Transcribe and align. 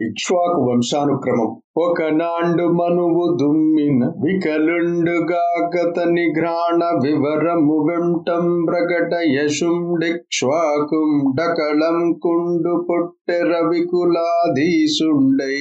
ఇక్ష్వాకు 0.00 0.66
వంశానుక్రమం. 0.66 1.48
ఒకనాండు 1.76 2.72
మనువు 2.72 3.40
దుమ్మిన 3.40 4.04
వికలుండుగాకతని 4.22 6.32
ఘ్రాణ 6.32 6.98
వివరము 7.02 7.88
వెంటం 7.88 8.66
ప్రకట 8.66 9.14
యశుండిక్ష్వాకుం 9.34 11.34
డకళం 11.38 12.14
కుండు 12.18 12.84
పొట్టెర 12.88 13.68
వికులాధీసుండై 13.70 15.60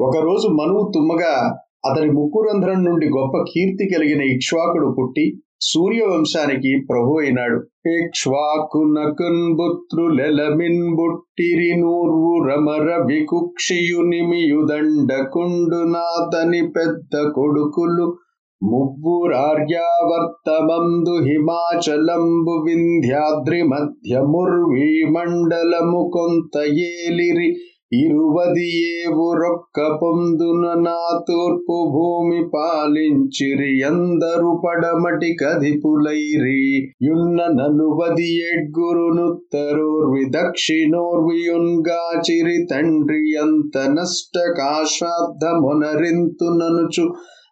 ఒకరోజు 0.00 0.48
మనువు 0.58 0.90
తుమ్మగా 0.94 1.60
అతని 1.84 2.10
ముక్కురంధ్రం 2.10 2.84
నుండి 2.84 3.06
గొప్ప 3.14 3.48
కీర్తి 3.48 3.92
కలిగిన 3.92 4.34
ఇక్ష్వాకుడు 4.34 4.90
పుట్టి 4.90 5.40
సూర్యవంశానికి 5.62 6.84
ప్రభు 6.90 7.18
అయినాడు. 7.18 7.58
ఇక్ష్వాకునకున్ 7.92 9.56
బుత్రులెలమిన్ 9.56 10.96
బుట్టిరి 10.96 11.80
నూర్వు 11.80 12.48
రమర 12.48 13.02
వికుక్షియునిమియుదండకుండు 13.06 15.80
నాతని 15.92 16.62
పెద్ద 16.76 17.32
కొడుకులు 17.32 18.06
మువ్వురార్యావర్తమందు 18.62 21.14
హిమాచలంబు 21.26 22.54
వింధ్యాద్రి 22.66 23.64
మధ్యముర్వీ 23.64 25.08
మండలము 25.08 26.10
కొంత 26.12 26.56
ఏలిరి 26.88 27.48
ఇరువదియేవు 27.92 29.32
రొక్క 29.32 29.96
పొందున 29.96 30.82
నా 30.82 31.00
తూర్పు 31.28 31.90
భూమి 31.92 32.42
పాలించిరి 32.52 33.82
అందరు 33.82 34.60
పడమటి 34.62 35.36
కదిపులైరి 35.40 36.62
యున్న 37.04 37.38
నలువది 37.58 38.30
ఎడ్గురునుత్తరోర్వి 38.52 40.24
దక్షిణోర్వియున్గాచిరి 40.36 42.56
తండ్రి 42.72 43.22
అంత 43.42 43.76
నష్ట 43.90 44.38
కాశ్రాద్ధమునరింతుననుచు 44.58 47.06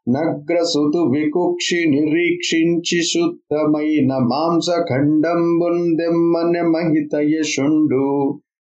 నగ్రసుతు 0.07 1.01
వికుక్షి 1.13 1.81
నిరీక్షించి 1.91 3.01
శుద్ధమైన 3.05 4.13
మాంసఖండంబుందెమ్మనె 4.31 6.63
మహిత 6.69 7.15
యశుండు. 7.33 8.07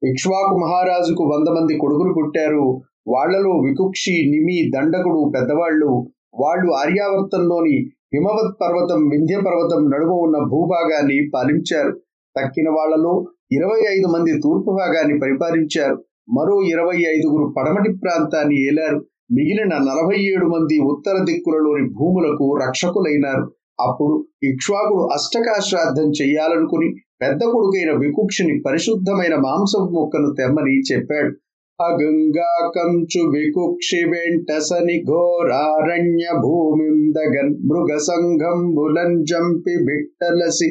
ఇక్ష్వాకు 0.10 0.58
మహారాజుకు 0.58 1.24
వంద 1.24 1.48
మంది 1.48 1.78
కొడుకులు 1.78 2.14
పుట్టారు. 2.14 2.82
వాళ్ళలో 3.08 3.52
వికుక్షి 3.52 4.12
నిమి 4.12 4.72
దండకుడు 4.76 5.32
పెద్దవాళ్ళు. 5.36 6.10
వాళ్ళు 6.40 6.72
ఆర్యావర్తంలోని 6.72 7.76
హిమవత్ 8.14 8.56
పర్వతం 8.62 9.08
వింధ్య 9.08 9.38
పర్వతం 9.38 9.90
నడుమ 9.90 10.10
ఉన్న 10.10 10.38
భూభాగాన్ని 10.38 11.32
పాలించారు. 11.36 11.92
తక్కిన 12.38 12.70
వాళ్ళలో 12.70 13.26
ఇరవై 13.52 13.80
ఐదు 13.90 14.08
మంది 14.08 14.32
తూర్పు 14.32 14.72
భాగాన్ని 14.72 15.20
పరిపాలించారు. 15.20 16.04
మరో 16.30 16.62
ఇరవై 16.64 16.96
ఐదుగురు 16.96 17.54
పడమటి 17.58 17.94
ప్రాంతాన్ని 17.94 18.68
ఏలారు. 18.68 18.98
మిగిలిన 19.32 19.78
నలభై 19.78 20.16
ఏడు 20.22 20.46
మంది 20.46 20.80
ఉత్తర 20.80 21.24
దిక్కులలోని 21.24 21.90
భూములకు 21.90 22.58
రక్షకులైనారు. 22.68 23.52
అప్పుడు 23.80 24.26
ఇక్ష్వాకుడు 24.44 25.04
అష్టకాశ్రాద్ధం 25.14 26.12
చెయ్యాలనుకుని 26.22 26.90
పెద్ద 27.22 27.42
కొడుకైన 27.46 27.92
వికుక్షిని 27.98 28.56
పరిశుద్ధమైన 28.66 29.36
మాంసం 29.36 29.84
మొక్కను 29.92 30.30
తెమ్మని 30.36 30.76
చెప్పాడు. 30.92 31.32
అగంగా 31.80 32.52
కంచు 32.76 33.22
వికుక్షి 33.32 34.00
వెంటసని 34.04 34.98
ఘోరారణ్య 35.04 36.26
భూమి 36.42 36.90
దగన్ 37.12 37.54
మృగ 37.64 37.92
సంఘంబులం 37.98 39.12
జంపి 39.24 39.76
బిట్టలసి 39.84 40.70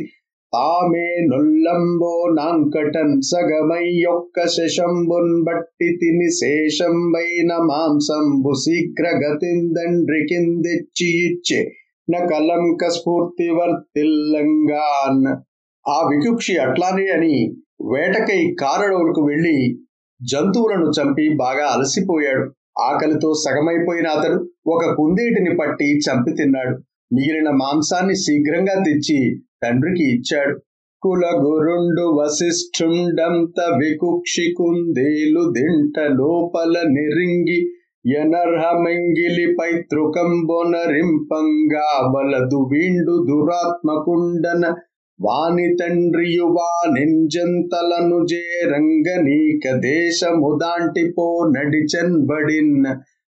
తామే 0.53 1.09
నొల్లంబో 1.27 2.13
నాంకటన్ 2.37 3.15
సగమై 3.23 3.85
యొక్క 3.99 4.47
శశంబున్ 4.47 5.35
బట్టి 5.45 5.89
తిని 5.97 6.29
శేషంబైన 6.31 7.53
మాంసంబు 7.65 8.55
శీఘ్రగతిందండ్రి 8.65 10.23
కిందెచ్చి 10.29 11.09
ఇచ్చే 11.27 11.61
నకలంక 12.09 12.89
స్ఫూర్తి 12.89 13.49
వర్తిల్లంగాన్ 13.51 15.25
ఆ 15.89 16.09
వికుక్షి 16.11 16.57
అట్లానే 16.57 17.07
అని 17.07 17.57
వేటకై 17.93 18.55
కారడవులకు 18.61 19.27
వెళ్ళి 19.27 19.79
జంతువులను 20.21 20.91
చంపి 20.91 21.37
బాగా 21.37 21.67
అలసిపోయాడు. 21.67 22.51
ఆకలితో 22.81 23.35
సగమైపోయిన 23.35 24.09
అతడు 24.09 24.47
ఒక 24.67 24.95
కుందేటిని 24.95 25.57
పట్టి 25.57 25.99
చంపి 25.99 26.31
తిన్నాడు. 26.31 26.83
మిగిలిన 27.13 27.51
మాంసాన్ని 27.51 28.15
శీఘ్రంగా 28.15 28.83
తెచ్చి 28.83 29.41
తండ్రికి 29.63 30.17
ఇచ్చాడు. 30.17 30.61
కుల 31.03 31.41
గురుండు 31.45 32.19
వశిష్ఠుండంత 32.19 33.61
వికుక్షి 33.61 34.55
కుందేలు 34.59 35.53
దింట 35.53 36.13
లోపల 36.13 36.89
నిరింగి 36.89 37.73
ఎనర్హమంగిలి 38.19 39.57
పైతృకంబొనరింపంగా 39.61 42.11
వలదు 42.15 42.69
వీండు 42.73 43.15
దురాత్మకుండన 43.31 44.75
వాని 45.21 45.77
తండ్రియు 45.77 46.45
వానింజంతలను 46.45 48.19
జేరంగనీక 48.27 49.75
దేశము 49.77 50.59
దాంటిపో 50.63 51.27
నడిచన్బడిన్ 51.57 52.87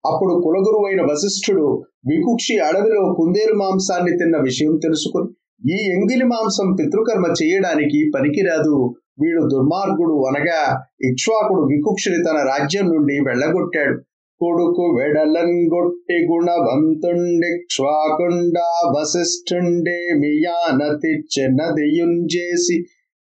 అప్పుడు 0.04 0.32
కులగురువైన 0.44 1.00
వశిష్ఠుడు 1.02 1.66
వికుక్షి 2.08 2.58
అడవిలో 2.58 3.14
కుందేలు 3.18 3.54
మాంసాన్ని 3.54 4.12
తిన్న 4.18 4.36
విషయం 4.42 4.80
తెలుసుకుని 4.82 5.28
ఈ 5.72 5.78
ఎంగిలి 5.90 6.24
మాంసం 6.24 6.68
పితృకర్మ 6.72 7.26
చేయడానికి 7.42 8.00
పనికిరాదు. 8.16 8.76
వీడు 9.22 9.42
దుర్మార్గుడు 9.48 10.16
అనగా 10.28 10.60
ఇక్ష్వాకుడు 11.04 11.62
వికుక్షుని 11.62 12.18
తన 12.24 12.38
రాజ్యం 12.50 12.86
నుండి 12.86 13.16
వెళ్ళగొట్టాడు. 13.28 13.96
కొడుకు 14.40 14.84
వెడలన్ 14.96 15.58
గొట్టి 15.72 16.16
గుణవంతుండిక్ష్వాకుండా 16.28 18.66
వశిష్ఠుండే 18.94 19.98
మియానతిచ్చెనదియుంజేసి 20.20 22.76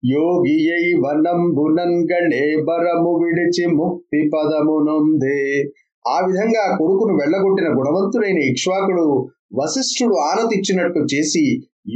యోగి 0.04 0.56
అయి 0.76 0.92
వనంబునన్ 1.04 2.00
గణే 2.10 2.42
బరము 2.70 3.12
విడిచి 3.22 3.66
ముక్తి 3.78 4.22
పదమునొందే 4.34 5.40
ఆ 6.06 6.18
విధంగా 6.26 6.66
కొడుకును 6.80 7.14
వెళ్ళగొట్టిన 7.22 7.70
గుణవంతుడైన 7.78 8.40
ఇక్ష్వాకుడు 8.50 9.06
వశిష్ఠుడు 9.60 10.18
ఆనతిచ్చినట్టు 10.30 11.02
చేసి 11.14 11.46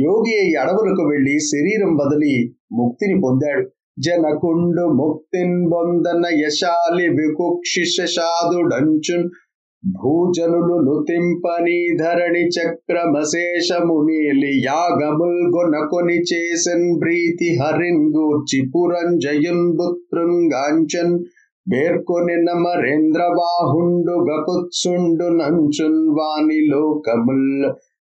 యోగి 0.02 0.34
అయి 0.42 0.54
అడవులకు 0.62 1.04
వెళ్ళి 1.10 1.36
శరీరం 1.50 1.92
బదిలి 2.00 2.34
ముక్తిని 2.80 3.16
పొందాడు. 3.22 3.64
జనకుండు 3.98 4.94
ముక్తిన్ 4.94 5.70
బొందన 5.70 6.26
యశాలి 6.36 7.10
వికుక్షి 7.10 7.82
భూజనులు 9.84 10.82
నుతింపని 10.82 11.98
ధరణి 11.98 12.48
చక్రమశేషమునీలి 12.48 14.66
యాగముల్ 14.66 15.56
గొనకొని 15.56 16.22
చేసన్ 16.22 17.02
ప్రీతి 17.02 17.58
హరిన్ 17.58 18.16
గూర్చి 18.16 18.70
పురంజయున్ 18.70 19.78
బుత్రుంగాంచన్ 19.78 21.20
పేర్కొని 21.68 22.44
నమరేంద్ర 22.44 23.34
బాహుండు 23.38 24.12
గకుత్సుండు 24.12 25.30
నంచున్ 25.30 26.10
వాని 26.10 26.68
లోకముల్. 26.68 27.66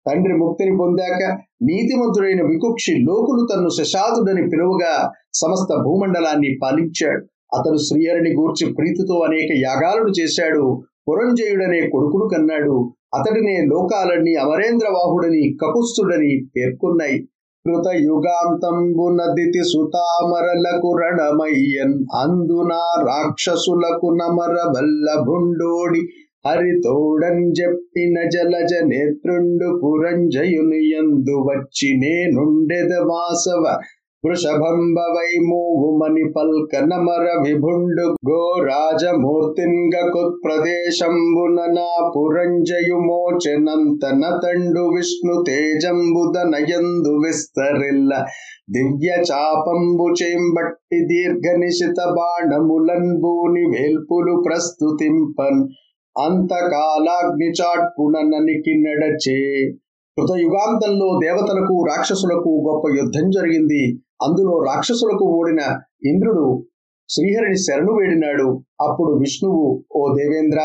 తండ్రి 0.07 0.35
ముక్తిని 0.35 0.77
పొందాక 0.77 1.39
నీతిమంతుడైన 1.63 2.43
వికుక్షి 2.43 2.93
లోకులు 2.93 3.49
తన్ను 3.53 3.69
శశాదుడని 3.69 4.51
పిలువగా 4.51 5.11
సమస్త 5.41 5.75
భూమండలాన్ని 5.75 6.59
పాలించాడు. 6.63 7.25
అతడు 7.57 7.77
శ్రీహరిని 7.77 8.31
గూర్చి 8.31 8.75
ప్రీతితో 8.75 9.15
అనేక 9.15 9.51
యాగాలను 9.67 10.11
చేశాడు. 10.21 10.83
పురంజయుడనే 11.09 11.81
కొడుకును 11.81 12.29
కన్నాడు. 12.29 12.95
అతడినే 13.15 13.67
లోకాలన్నీ 13.67 14.35
అమరేంద్రవాహుడని 14.35 15.57
కపుస్తుడని 15.63 16.47
పేర్కొన్నాయి. 16.57 17.19
కృత 17.67 17.95
యుగాంతంబునదితి 17.97 19.63
సుతామరలకు 19.65 20.93
రణమయ్యన్. 20.99 21.95
అందున 21.95 22.73
రాక్షసులకు 23.01 24.07
నమర 24.07 24.55
వల్లభుండోడి. 24.69 26.01
హరితోడన్ 26.47 27.53
చెప్పిన 27.61 28.29
జలజ 28.29 28.73
నేత్రుండు 28.85 29.81
పురంజయుని 29.85 30.81
యందు 30.95 31.37
వచ్చి 31.51 31.89
నేనుండెద 31.99 32.93
వాసవ. 32.99 33.65
వృషభంబవై 34.25 35.33
మూవుమని 35.41 36.25
పల్క 36.37 36.77
నమర 36.83 37.25
విభుండు 37.43 38.07
గో 38.29 38.41
రాజమూర్తింగకుత్ 38.65 40.35
ప్రదేశంబున 40.45 41.59
నా 41.73 41.91
పురంజయు 42.09 42.97
తండు 44.43 44.83
విష్ణు 44.95 45.35
తేజంబుద 45.47 46.37
నయందు 46.47 47.13
విస్తరిల్ల 47.25 48.13
దివ్య 48.71 49.11
చాపంబు 49.31 50.09
చేంబట్టి 50.23 51.01
దీర్ఘ 51.05 51.55
నిశిత 51.57 52.01
బాణములన్ 52.11 53.11
భూని 53.21 53.65
వేల్పులు 53.67 54.35
ప్రస్తుతింపన్ 54.49 55.63
అంతకాలాగ్ని 56.17 57.51
చాట్పుననికి 57.61 58.75
నడచే. 58.81 59.39
కృతయుగాంతంలో 60.17 61.09
దేవతలకు 61.25 61.75
రాక్షసులకు 61.89 62.53
గొప్ప 62.69 62.85
యుద్ధం 62.99 63.27
జరిగింది. 63.31 63.83
అందులో 64.23 64.65
రాక్షసులకు 64.65 65.25
ఓడిన 65.25 65.63
ఇంద్రుడు 66.05 66.67
శ్రీహరిని 67.09 67.59
శరణు 67.59 67.93
వేడినాడు. 67.93 68.49
అప్పుడు 68.81 69.13
విష్ణువు 69.13 69.85
ఓ 69.97 70.17
దేవేంద్ర 70.17 70.61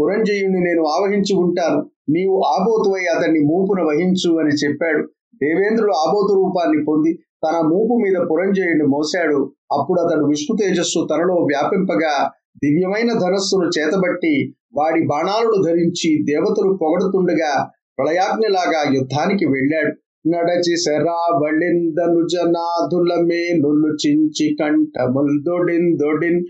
పురంజయుణ్ణి 0.00 0.60
నేను 0.60 0.82
ఆవహించి 0.84 1.34
ఉంటాను. 1.36 1.80
నీవు 2.10 2.36
ఆబోతువై 2.42 3.04
అతన్ని 3.16 3.40
మూపున 3.40 3.80
వహించు 3.82 4.38
అని 4.38 4.50
చెప్పాడు. 4.50 5.02
దేవేంద్రుడు 5.34 5.92
ఆబోతు 5.92 6.32
రూపాన్ని 6.34 6.84
పొంది 6.84 7.12
తన 7.44 7.56
మూపు 7.66 7.94
మీద 8.04 8.16
పురంజయుడిని 8.30 8.86
మోశాడు. 8.86 9.38
అప్పుడు 9.72 10.00
అతడు 10.00 10.24
విష్ణు 10.24 10.56
తేజస్సు 10.56 11.08
తనలో 11.10 11.34
వ్యాపింపగా 11.34 12.30
దివ్యమైన 12.56 13.12
ధనస్సును 13.12 13.68
చేతబట్టి 13.78 14.54
వాడి 14.76 15.06
బాణాలను 15.06 15.62
ధరించి 15.62 16.10
దేవతలు 16.32 16.78
పొగడుతుండగా 16.82 17.52
ప్రళయాగ్నిలాగా 17.98 18.80
యుద్ధానికి 18.94 19.44
వెళ్ళాడు. 19.46 19.92
నడచి 20.24 20.74
శరావళిందను 20.84 22.20
జనాధుల 22.28 23.12
మేలులు 23.24 23.90
చించి 24.02 24.46
కంఠముల్ 24.54 25.34
దొడిన్ 25.46 25.90
దొడిన్ 25.98 26.40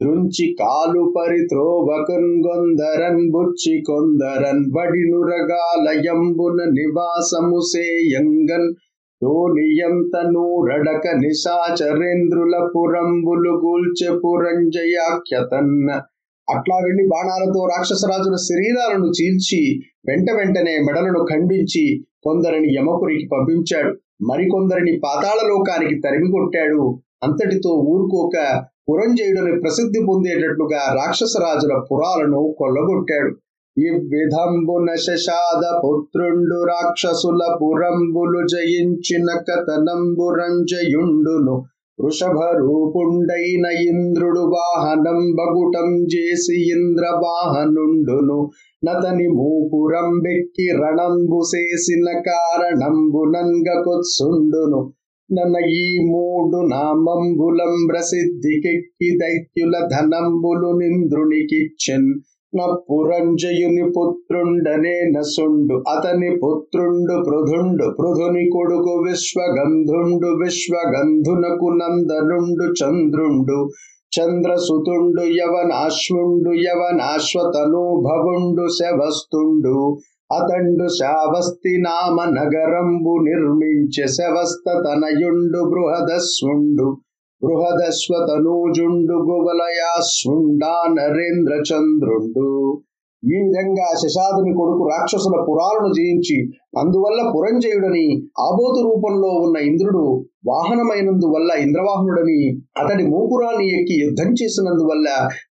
రుంచి 0.00 0.46
కాలు 0.58 1.02
పరిత్రోవకున్ 1.14 2.30
గొందరన్ 2.46 3.22
బుచ్చి 3.30 3.74
కొందరన్ 3.86 4.62
బడినురగాలయంబున 4.72 6.58
నివాసము 6.70 7.60
సేయంగన్ 7.68 8.68
తోలియంతను 9.22 10.44
రడక 10.68 11.06
నిశాచరేంద్రుల 11.18 12.54
పురంబులు 12.72 13.52
గూల్చె 13.58 14.08
పురంజయాఖ్యతన్న 14.22 15.90
అట్లా 16.48 16.76
వెళ్ళి 16.84 17.04
బాణాలతో 17.08 17.60
రాక్షసరాజుల 17.66 18.36
శరీరాలను 18.46 19.08
చీల్చి 19.10 19.60
వెంట 20.08 20.28
వెంటనే 20.36 20.74
మెడలను 20.84 21.20
ఖండించి 21.24 21.84
కొందరిని 22.22 22.74
యమపురికి 22.74 23.28
పంపించాడు. 23.32 23.96
మరికొందరిని 24.30 25.00
పాతాళలోకానికి 25.04 26.00
తరిమి 26.00 26.32
కొట్టాడు. 26.32 27.00
అంతటితో 27.22 27.70
ఊరుకోక 27.70 28.62
పురంజయుడిని 28.90 29.60
ప్రసిద్ధి 29.60 30.04
పొందేటట్లుగా 30.08 30.94
రాక్షసరాజుల 30.94 31.84
పురాలను 31.92 32.54
కొల్లగొట్టాడు. 32.58 33.36
ఇవ్విధంబున 33.78 34.94
శశాద 34.94 35.78
పుత్రుండు 35.78 36.64
రాక్షసుల 36.64 37.58
పురంబులు 37.62 38.46
జయించిన 38.46 39.38
కథనంబురంజయుండును 39.38 41.62
వృషభ 42.00 42.42
రూపుండైన 42.42 43.66
ఇంద్రుడు 43.66 44.40
వాహనం 44.40 45.14
బగుటం 45.14 46.04
చేసి 46.04 46.72
ఇంద్ర 46.72 47.20
వాహనుండును 47.24 48.50
నతని 48.84 49.28
మూపురం 49.28 50.18
బెక్కి 50.18 50.66
రణంబు 50.76 51.40
చేసిన 51.50 52.06
కారణంబు 52.18 53.20
కారణంబునంగకొత్సుండును 53.22 54.80
నన్న 55.30 55.56
ఈ 55.70 55.84
మూడు 55.98 56.58
నామంబులం 56.66 57.86
ప్రసిద్ధికెక్కి 57.86 59.08
దైత్యుల 59.18 59.88
ధనంబులు 59.92 60.70
నింద్రునికిచ్చెన్. 60.78 62.10
నప్పురంజయుని 62.52 63.84
పుత్రుండనే 63.90 64.96
నసుండు 65.16 65.76
అతని 65.90 66.30
పుత్రుండు 66.36 67.14
పృథుండు 67.24 67.86
పృథుని 67.98 68.44
కొడుకు 68.50 68.94
విశ్వగంధుండు 69.06 70.30
విశ్వగంధునకు 70.42 71.70
నందనుండు 71.80 72.66
చంద్రుండు. 72.80 73.58
చంద్రసుతుండు 74.12 75.22
యవనాశ్వుండు 75.36 76.50
యవనాశ్వతను 76.62 77.84
భవుండు 78.06 78.64
శవస్తుండు. 78.78 79.76
అతండు 80.30 80.86
శావస్తి 80.96 81.72
నామ 81.82 82.16
నగరంబు 82.30 83.14
నిర్మించె 83.24 84.04
శవస్త 84.16 84.66
తనయుండు 84.84 85.60
బృహదస్వుండు 85.64 86.86
బృహదశ్వతనూజుండు 87.42 89.16
గువలయాశ్వుండా 89.28 90.72
నరేంద్ర 90.92 91.54
చంద్రుండు 91.68 92.48
ఈ 93.22 93.36
విధంగా 93.36 93.88
శశాదుని 93.94 94.52
కొడుకు 94.54 94.84
రాక్షసుల 94.88 95.36
పురాలను 95.42 95.90
జయించి 95.94 96.36
అందువల్ల 96.78 97.20
పురంజయుడని 97.28 98.06
ఆబోతు 98.40 98.78
రూపంలో 98.80 99.30
ఉన్న 99.38 99.56
ఇంద్రుడు 99.66 100.04
వాహనమైనందువల్ల 100.44 101.50
ఇంద్రవాహనుడని 101.64 102.38
అతడి 102.78 103.04
మూపురాన్ని 103.06 103.66
ఎక్కి 103.74 103.96
యుద్ధం 104.04 104.30
చేసినందువల్ల 104.32 105.08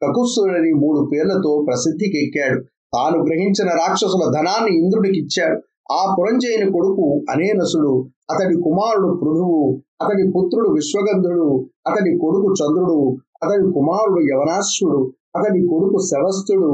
కకుస్సుడని 0.02 0.72
మూడు 0.72 1.00
పేర్లతో 1.12 1.52
ప్రసిద్ధికి 1.68 2.18
ఎక్కాడు 2.24 2.58
తాను 2.94 3.18
గ్రహించిన 3.24 3.68
రాక్షసుల 3.72 4.24
ధనాన్ని 4.36 4.72
ఇంద్రుడికి 4.76 5.18
ఇచ్చాడు 5.18 5.58
ఆ 5.92 6.00
పురంజయుని 6.14 6.68
కొడుకు 6.72 7.06
అనేనసుడు 7.30 7.92
అతడి 8.30 8.54
కుమారుడు 8.62 9.08
పృథువు 9.14 9.60
అతడి 10.02 10.24
పుత్రుడు 10.28 10.68
విశ్వగంధుడు 10.68 11.48
అతడి 11.86 12.10
కొడుకు 12.18 12.48
చంద్రుడు 12.52 12.98
అతడి 13.42 13.66
కుమారుడు 13.72 14.20
యవనాశ్వుడు 14.32 15.00
అతడి 15.36 15.60
కొడుకు 15.66 15.98
శవస్థుడు 16.06 16.70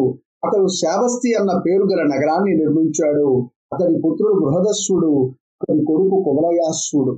అతడు 0.47 0.67
శావస్తి 0.73 1.31
అన్న 1.35 1.50
పేరు 1.59 1.85
గల 1.85 2.03
నగరాన్ని 2.05 2.53
నిర్మించాడు. 2.56 3.29
అతడి 3.73 3.94
పుత్రుడు 3.94 4.35
బృహదస్సుడు 4.41 5.11
అతడి 5.62 5.82
కొడుకు 5.85 6.17
కుమలయాశ్వుడు. 6.25 7.12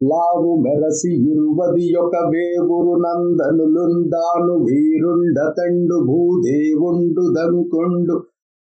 లావు 0.00 0.50
మెరసి 0.62 1.10
ఇరువది 1.30 1.84
యొక్క 1.92 2.16
వేవురు 2.16 2.92
నందనులుందాను 3.02 4.54
వీరుండతండు 4.64 5.96
భూదేవుండు 6.06 7.24
దంకుండు. 7.36 8.16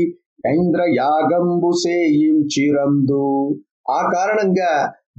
ఐంద్ర 0.49 0.83
యాగంబు 1.01 1.71
సేయించిరందు 1.85 3.25
ఆ 3.91 4.01
కారణంగా 4.15 4.71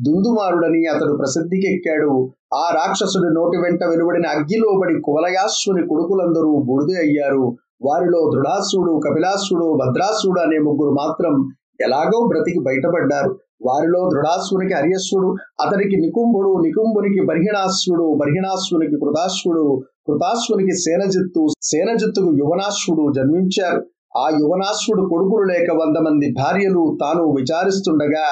దుందుమారుడని 0.05 0.81
అతడు 0.85 1.13
ప్రసిద్ధికెక్కాడు. 1.17 2.11
ఆ 2.55 2.63
రాక్షసుడి 2.75 3.29
నోటి 3.33 3.57
వెంట 3.57 3.81
వెలువడిన 3.83 4.25
అగ్గిలోబడి 4.27 4.95
కువలయాశ్వుని 5.01 5.83
కొడుకులందరూ 5.87 6.51
బుడిది 6.69 6.95
అయ్యారు 6.99 7.45
వారిలో 7.85 8.31
దృఢాసుడు 8.33 8.99
కపిలాసుడు 8.99 9.77
భద్రాసుడు 9.81 10.39
అనే 10.39 10.57
ముగ్గురు 10.57 10.89
మాత్రం 10.89 11.33
ఎలాగో 11.81 12.27
బ్రతికి 12.27 12.59
బయటపడ్డారు. 12.59 13.31
వారిలో 13.65 14.09
దృఢాసునికి 14.13 14.73
అర్యస్సుడు 14.73 15.35
అతనికి 15.65 15.95
నికుంభుడు 16.01 16.61
నికుంభునికి 16.63 17.25
బర్హిణాశ్వుడు 17.25 18.17
బర్హిణాశ్వునికి 18.21 18.95
కృతాశ్వుడు 18.95 19.83
కృతాశ్వునికి 20.07 20.71
సేనజిత్తు 20.71 21.47
సేనజిత్తుకు 21.61 22.33
యువనాశ్వుడు 22.33 23.13
జన్మించారు. 23.13 23.79
ఆ 24.17 24.25
యువనాశ్వుడు 24.39 25.09
కొడుకులు 25.09 25.45
లేక 25.53 25.71
వంద 25.71 25.97
మంది 25.97 26.33
భార్యలు 26.33 26.97
తాను 27.01 27.23
విచారిస్తుండగా 27.23 28.25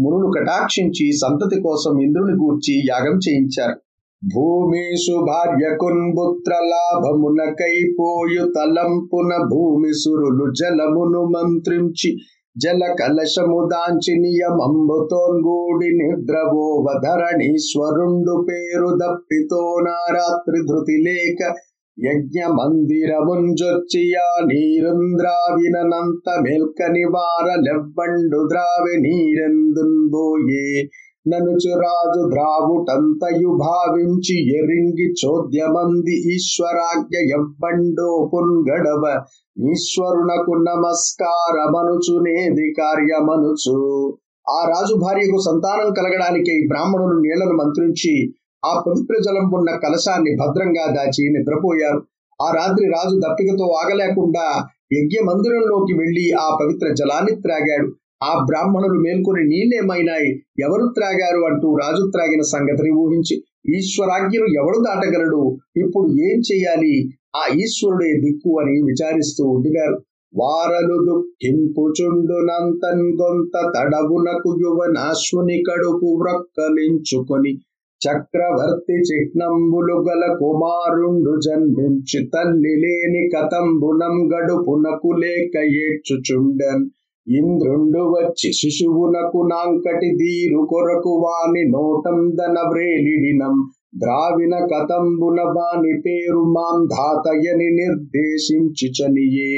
మునులు 0.00 0.28
కటాక్షించి 0.38 1.12
సంతతి 1.12 1.60
కోసం 1.60 1.98
ఇంద్రుని 1.98 2.32
గూర్చి 2.32 2.74
యాగం 2.90 3.16
చేయించారు. 3.28 3.76
భూమిషు 4.22 5.24
భార్యకున్ 5.26 6.16
పుత్ర 6.16 6.52
లాభమునకై 6.64 7.94
పోయు 7.96 8.52
తలంపున 8.54 9.48
భూమి 9.50 10.00
సురులు 10.00 10.52
జలమును 10.52 11.26
మంత్రించి 11.26 12.16
జల 12.56 12.94
కలశము 12.98 13.68
దాంచి 13.68 14.20
నియమంబుతోన్గూడి 14.20 15.98
నిద్రవోవధరణీశ్వరుండు 15.98 18.42
పేరు 18.42 18.96
దప్పితో 18.96 19.80
నారాత్రి 19.84 20.64
ధృతి 20.64 21.04
లేక 21.04 21.54
యజ్ఞ 21.98 22.52
మందిరముంజొచ్చియా 22.52 24.26
నీరుంద్రావినంత 24.48 26.42
మేల్కని 26.42 27.08
వారలెవ్వండు 27.08 28.48
ద్రావి 28.48 29.00
నీరెందున్ 29.00 30.10
బోయే 30.10 30.88
ననుచు 31.26 31.80
రాజు 31.80 32.30
ద్రావుటంతయు 32.30 33.48
భావించి 33.48 34.58
ఎరింగి 34.58 35.12
చోద్యమంది 35.12 36.34
ఈశ్వరాజ్ఞ 36.34 37.34
ఎవ్వండో 37.34 38.30
పున్గడవ. 38.34 39.24
ఈశ్వరునకు 39.70 40.70
నమస్కారమనుచునేది 40.70 42.74
కార్యమనుచు. 42.80 44.16
ఆ 44.50 44.68
రాజు 44.68 44.94
భార్యకు 44.94 45.38
సంతానం 45.38 45.92
కలగడానికి 45.92 46.68
బ్రాహ్మణులు 46.68 47.20
నీళ్ళను 47.20 47.52
మంత్రించి 47.52 48.34
ఆ 48.64 48.82
పవిత్ర 48.86 49.22
జలం 49.22 49.54
ఉన్న 49.54 49.76
కలశాన్ని 49.76 50.36
భద్రంగా 50.40 50.94
దాచి 50.94 51.38
నిద్రపోయారు. 51.38 52.02
ఆ 52.42 52.52
రాత్రి 52.52 52.86
రాజు 52.86 53.16
దప్పికతో 53.16 53.78
ఆగలేకుండా 53.82 54.68
యజ్ఞ 54.92 55.30
మందిరంలోకి 55.30 55.98
వెళ్ళి 55.98 56.32
ఆ 56.32 56.58
పవిత్ర 56.62 56.94
జలాన్ని 56.94 57.40
త్రాగాడు. 57.40 57.92
ఆ 58.20 58.30
బ్రాహ్మణులు 58.44 58.98
మేల్కొని 59.00 59.42
నీళ్ళేమైనాయి 59.44 60.30
ఎవరు 60.60 60.86
త్రాగారు 60.88 61.40
అంటూ 61.48 61.68
రాజు 61.76 62.04
త్రాగిన 62.10 62.42
సంగతిని 62.46 62.90
ఊహించి 63.02 63.34
ఈశ్వరాజ్ఞను 63.68 64.48
ఎవడు 64.60 64.78
దాటగలడు? 64.78 65.42
ఇప్పుడు 65.76 66.08
ఏం 66.26 66.38
చెయ్యాలి? 66.50 66.94
ఆ 67.36 67.42
ఈశ్వరుడే 67.62 68.10
దిక్కు 68.22 68.52
అని 68.60 68.74
విచారిస్తూ 68.80 69.44
ఉండినారు. 69.50 69.96
వారలు 70.34 70.96
దుఃఖింపుచుండునంతన్ 71.08 73.06
గొంత 73.20 73.54
తడవునకు 73.74 74.50
యువనాశ్వుని 74.62 75.56
కడుపు 75.68 76.10
వ్రక్కలించుకొని 76.20 77.52
చక్రవర్తి 78.00 78.96
చిహ్నంబులు 79.08 79.96
గల 80.06 80.24
కుమారుండు 80.40 81.32
జన్మించి 81.46 82.20
తల్లి 82.34 82.74
లేని 82.82 83.22
కతంబునం 83.34 84.16
గడుపునకు 84.32 85.10
లేక 85.22 85.54
ఏడ్చుచుండన్. 85.80 86.84
ఇంద్రుండు 87.28 88.02
వచ్చి 88.12 88.48
శిశువునకు 88.52 89.40
నాంకటి 89.48 90.08
దీరు 90.16 90.60
కొరకు 90.66 91.12
వాని 91.24 91.62
నోటందన 91.70 92.56
వ్రేలిడినం 92.68 93.54
ద్రావిన 93.98 94.54
కతంబున 94.72 95.40
వాని 95.56 95.92
పేరు 96.00 96.42
మాం 96.56 96.86
ధాతయని 96.86 97.68
నిర్దేశించిచనియే 97.70 99.50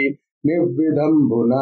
నిర్విధంబున. 0.47 1.55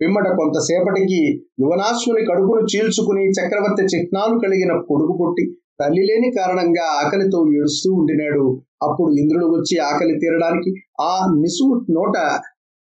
పిమ్మట 0.00 0.28
కొంతసేపటికి 0.28 1.20
యువనాశ్వుని 1.60 2.22
కడుపును 2.24 2.62
చీల్చుకుని 2.72 3.24
చక్రవర్తి 3.30 3.84
చిహ్నాలు 3.84 4.36
కలిగిన 4.38 4.72
కొడుకు 4.88 5.14
పుట్టి 5.20 5.44
తల్లి 5.80 6.02
లేని 6.02 6.28
కారణంగా 6.30 6.84
ఆకలితో 7.00 7.38
ఏడుస్తూ 7.58 7.88
ఉండినాడు. 7.94 8.44
అప్పుడు 8.82 9.10
ఇంద్రుడు 9.12 9.46
వచ్చి 9.46 9.76
ఆకలి 9.88 10.14
తీరడానికి 10.14 10.70
ఆ 11.00 11.12
నిసు 11.40 11.66
నోట 11.90 12.16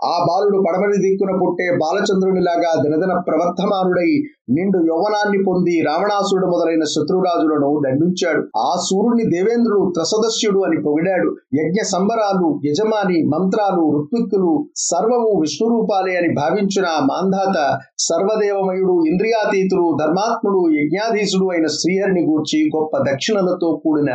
ఆ 0.00 0.14
బాలుడు 0.28 0.58
పడమటి 0.66 0.98
దిక్కున 0.98 1.32
పుట్టే 1.40 1.66
బాలచంద్రునిలాగా 1.76 2.70
దినదిన 2.82 3.12
ప్రవర్ధమానుడై 3.28 4.10
నిండు 4.50 4.78
యౌవనాన్ని 4.88 5.38
పొంది 5.44 5.74
రావణాసురుడు 5.86 6.46
మొదలైన 6.46 6.84
శత్రురాజులను 6.84 7.70
దండించాడు. 7.84 8.42
ఆ 8.58 8.68
సూర్యుని 8.86 9.24
దేవేంద్రుడు 9.30 9.80
త్రసదస్యుడు 9.94 10.60
అని 10.60 10.78
పొగిడాడు. 10.82 11.30
యజ్ఞ 11.54 11.80
సంబరాలు 11.84 12.48
యజమాని 12.64 13.18
మంత్రాలు 13.34 13.84
ఋత్విక్కులు 13.98 14.52
సర్వము 14.84 15.32
విష్ణు 15.40 15.68
రూపాలే 15.68 16.14
అని 16.16 16.30
భావించిన 16.34 16.86
మాంధాత 17.10 17.56
సర్వదేవమయుడు 17.98 18.96
ఇంద్రియాతీతుడు 19.06 19.86
ధర్మాత్ముడు 20.02 20.62
యజ్ఞాధీశుడు 20.78 21.46
అయిన 21.46 21.66
శ్రీహరిని 21.78 22.24
గూర్చి 22.26 22.60
గొప్ప 22.76 22.96
దక్షిణలతో 23.10 23.70
కూడిన 23.84 24.10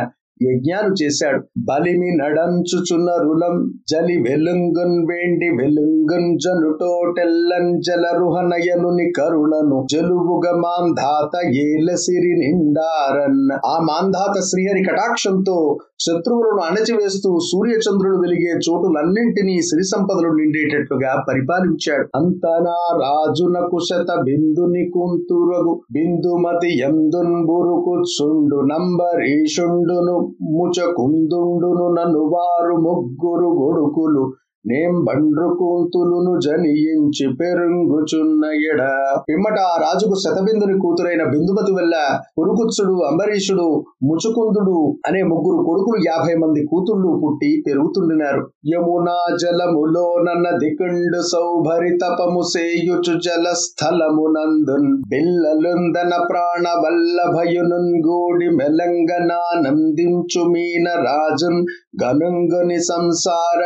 యజ్ఞాలు 0.46 0.92
చేశాడు. 1.02 1.40
బలిమి 1.58 2.10
నడంచుచున్న 2.16 3.10
రులం 3.22 3.56
జలి 3.90 4.16
వెలుంగున్ 4.16 4.96
వేండి 5.10 5.48
వెలుంగున్ 5.62 6.30
జనుటోటెల్లన్ 6.38 7.72
జలరుహనయనుని 7.82 9.12
కరుణను 9.18 9.78
జలుబుగ 9.92 10.46
మాంధాత 10.56 11.34
ఏలసిరి 11.66 12.32
నిండారన్. 12.42 13.42
ఆ 13.66 13.74
మాంధాత 13.82 14.36
శ్రీహరి 14.40 14.82
కటాక్షంతో 14.84 15.56
శత్రువులను 16.04 16.62
అణచివేస్తూ 16.62 17.30
సూర్యచంద్రులు 17.50 18.16
వెలిగే 18.16 18.52
చోటులన్నింటినీ 18.66 19.56
సిరి 19.62 19.84
సంపదలు 19.84 20.30
నిండేటట్లుగా 20.32 21.12
పరిపాలించాడు. 21.28 22.06
అంతనా 22.14 22.76
రాజునకు 23.02 23.78
శత 23.88 24.10
బిందుని 24.22 24.84
కుంతురగు 24.94 25.74
బిందుమతి 25.92 26.72
ఎందున్ 26.88 27.34
బురుకుచుండు 27.46 28.58
నంబరీషుండును 28.72 30.16
ముచకుందుండును 30.56 31.88
నన్ను 31.98 32.22
వారు 32.34 32.76
ముగ్గురు 32.86 33.50
గొడుకులు 33.60 34.24
నేం 34.64 35.04
బండ్రు 35.04 35.48
కూతులును 35.60 36.40
జనియించి 36.40 37.24
పెరుంగుచున్న 37.40 38.44
ఎడ. 38.70 38.82
పిమ్మట 39.28 39.56
ఆ 39.60 39.72
రాజుకు 39.80 40.16
శతబిందుని 40.24 40.74
కూతురైన 40.78 41.22
బిందుమతి 41.24 41.72
వల్ల 41.72 41.94
పురుకుత్సుడు 42.38 42.94
అంబరీషుడు 43.08 43.66
ముచుకుందుడు 44.02 44.76
అనే 45.06 45.22
ముగ్గురు 45.22 45.58
కొడుకులు 45.64 45.98
యాభై 46.08 46.34
మంది 46.34 46.60
కూతుళ్ళు 46.66 47.20
పుట్టి 47.24 47.62
పెరుగుతుండినారు. 47.66 48.42
యమునా 48.74 49.16
జలములో 49.42 50.06
నన్న 50.22 50.46
దికుండు 50.56 51.20
సౌభరి 51.32 51.90
తపము 51.96 52.42
సేయుచు 52.52 53.14
జల 53.20 53.46
స్థలమునందున్ 53.54 54.88
బిల్లలుందన 55.08 56.12
ప్రాణ 56.30 56.64
వల్లభయునున్ 56.84 57.92
గూడి 58.06 58.50
మెలంగనానందించు 58.56 60.44
మీన 60.52 60.88
రాజున్ 61.00 61.60
గనుంగుని 62.04 62.78
సంసార 62.82 63.60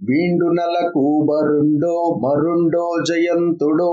వీండునల 0.00 0.76
కూబరుండో 0.88 1.94
మరుండో 2.22 2.82
జయంతుడో 3.02 3.88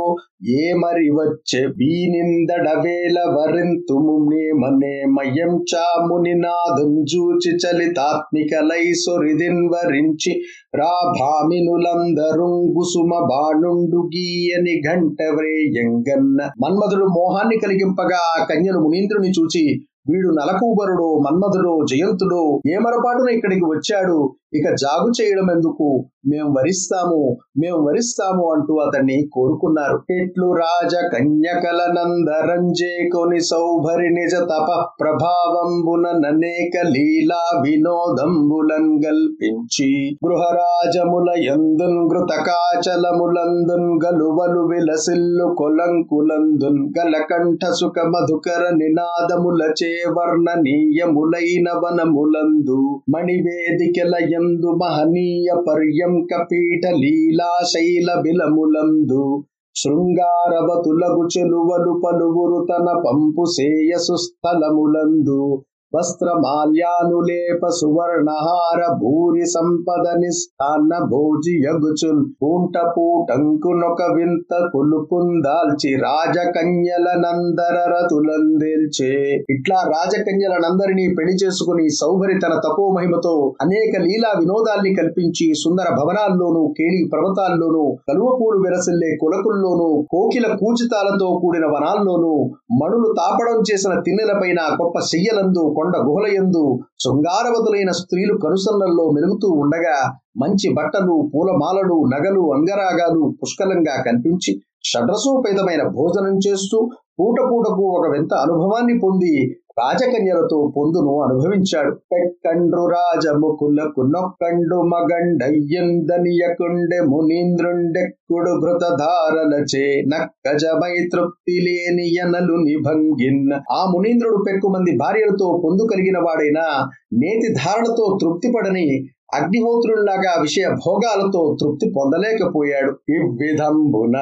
ఏ 0.56 0.66
మరి 0.74 1.08
వచ్చే 1.10 1.62
వీనిందడవేల 1.78 3.18
వరింతుము 3.30 4.16
నేమనే 4.30 4.94
మయం 5.08 5.54
చాముని 5.72 6.36
నాదం 6.36 6.92
జూచి 7.04 7.54
చలితాత్మికలై 7.64 8.86
సొరిదిన్ 8.96 9.64
వరించి 9.70 10.34
రాభామినులందరు 10.76 12.52
గుసుమ 12.78 13.12
బాణుండు 13.28 14.02
గీయని 14.08 14.76
ఘంట 14.88 15.20
వ్రేయంగన్న 15.34 16.40
మన్మధుడు 16.64 17.10
మోహాన్ని 17.18 17.60
కలిగింపగా 17.60 18.22
ఆ 18.32 18.40
కన్యలు 18.46 18.80
మునీంద్రుని 18.80 19.32
చూచి 19.40 19.66
వీడు 20.10 20.30
నలకూబరుడో 20.30 21.08
మన్మధుడో 21.20 21.72
జయంతుడో 21.86 22.42
మరపాటున 22.80 23.30
ఇక్కడికి 23.30 23.66
వచ్చాడు? 23.66 24.18
ఇక 24.56 24.68
జాగు 24.76 25.10
చేయడం 25.18 25.48
ఎందుకు? 25.52 25.88
మేము 26.28 26.50
వరిస్తాము 26.58 27.20
మేము 27.58 27.80
వరిస్తాము 27.88 28.46
అంటూ 28.52 28.74
అతన్ని 28.78 29.18
కోరుకున్నారు. 29.34 29.98
ఎట్లు 30.16 30.48
రాజ 30.54 30.94
కన్యకల 31.12 31.82
నందరంజే 31.96 32.94
కొని 33.14 33.40
సౌభరి 33.50 34.10
నిజ 34.10 34.36
తప 34.52 34.70
ప్రభావంబున 35.02 36.06
ననేక 36.18 36.76
లీలా 36.88 37.42
వినోదంబులన్ 37.64 38.92
గల్పించి 39.06 39.90
గృహరాజముల 40.26 41.30
ఎందున్ 41.54 42.00
గృతకాచలములందున్ 42.12 43.90
గలువలు 44.04 44.64
విలసిల్లు 44.68 45.48
కొలంకులందున్ 45.56 46.82
గలకంఠ 46.98 47.64
సుఖ 47.76 47.98
మధుకర 48.08 48.64
నినాదములచే 48.76 49.92
వర్ణనీయములైన 50.18 51.68
వనములందు 51.84 52.80
మణివేదికల 53.16 54.14
యందు 54.46 54.72
మహనీయ 54.72 55.54
పర్యంక 55.68 56.44
పీఠ 56.52 56.82
లీలా 56.96 57.64
శైల 57.64 58.22
బిలములందు. 58.22 59.44
శృంగారవతులగు 59.76 61.24
చెలువలు 61.38 62.02
పలువురు 62.06 62.68
తన 62.72 63.02
పంపు 63.06 63.46
సేయసు 63.46 64.16
స్థలములందు. 64.16 65.66
వస్త్రమాల్యానులేప 65.94 67.62
సువర్ణహార 67.76 68.80
భూరి 68.96 69.46
సంపద 69.52 70.06
నిస్థాన 70.20 70.92
భోజి 71.06 71.54
యగుచున్ 71.66 72.22
పూంట 72.40 72.76
పూటంకునొక 72.90 74.02
వింత 74.12 74.54
కొలుపుందాల్చి 74.72 75.92
రాజకన్యల 76.04 77.08
నందర 77.22 77.78
రతులందేల్చే 77.92 79.12
ఇట్లా 79.56 79.78
రాజకన్యలనందరినీ 79.92 81.06
పెళ్ళి 81.16 81.36
చేసుకుని 81.44 81.86
సౌభరి 82.00 82.36
తన 82.40 82.56
తపో 82.66 82.86
మహిమతో 82.96 83.36
అనేక 83.62 84.02
లీలా 84.04 84.32
వినోదాల్ని 84.40 84.92
కల్పించి 84.96 85.48
సుందర 85.62 85.88
భవనాల్లోనూ 85.98 86.64
కేళి 86.78 87.02
పర్వతాల్లోనూ 87.14 87.86
కలువపూలు 88.10 88.60
విరసిల్లే 88.66 89.12
కులకుల్లోనూ 89.22 89.90
కోకిల 90.14 90.48
కూచితాలతో 90.56 91.30
కూడిన 91.42 91.66
వనాల్లోనూ 91.74 92.34
మణులు 92.80 93.10
తాపడం 93.18 93.60
చేసిన 93.68 93.94
తిన్నెలపైన 94.06 94.62
గొప్ప 94.78 94.98
శయ్యలందు 95.08 95.66
కొండ 95.76 95.96
గుహలయందు 96.06 96.64
శృంగారవతులైన 97.04 97.92
స్త్రీలు 97.94 98.36
కనుసన్నల్లో 98.38 99.06
మెరుగుతూ 99.12 99.48
ఉండగా 99.62 99.96
మంచి 100.38 100.68
బట్టలు 100.74 101.16
పూలమాలలు 101.34 101.98
నగలు 102.14 102.44
అంగరాగాలు 102.54 103.24
పుష్కలంగా 103.40 103.96
కనిపించి 104.02 104.54
షడ్రసోపేతమైన 104.86 105.84
భోజనం 105.94 106.36
చేస్తూ 106.48 106.80
పూట 107.18 107.38
పూటకు 107.46 107.84
ఒక 107.92 108.06
వింత 108.12 108.34
అనుభవాన్ని 108.42 108.96
పొంది 109.00 109.34
రాజకన్యలతో 109.78 110.72
పొందును 110.76 111.22
అనుభవించాడు. 111.22 111.92
పెక్కండ్రు 112.12 112.88
రాజముకులకు 112.88 114.10
నొక్కండు 114.14 114.92
మగండయ్యందనియకుండె 114.92 117.06
మునీంద్రుండెక్కుడు 117.06 118.76
ధారలచే 119.00 120.04
నక్కజమై 120.08 121.08
తృప్తి 121.14 121.66
లేని 121.66 122.16
ఎనలు 122.16 122.64
నిభంగిన్ 122.64 123.52
ఆ 123.72 123.92
మునీంద్రుడు 123.94 124.44
పెక్కుమంది 124.48 124.98
భార్యలతో 124.98 125.62
పొందు 125.64 125.88
కలిగిన 125.92 126.20
వాడైనా 126.20 126.92
నేతి 127.16 127.54
ధారణతో 127.54 128.18
తృప్తిపడని 128.22 129.15
అగ్నిహోత్రుల్లాగా 129.34 130.42
విషయ 130.42 130.66
భోగాలతో 130.70 131.58
తృప్తి 131.62 131.88
పొందలేకపోయాడు. 131.96 132.92
ఇవ్విధంబున 133.10 134.18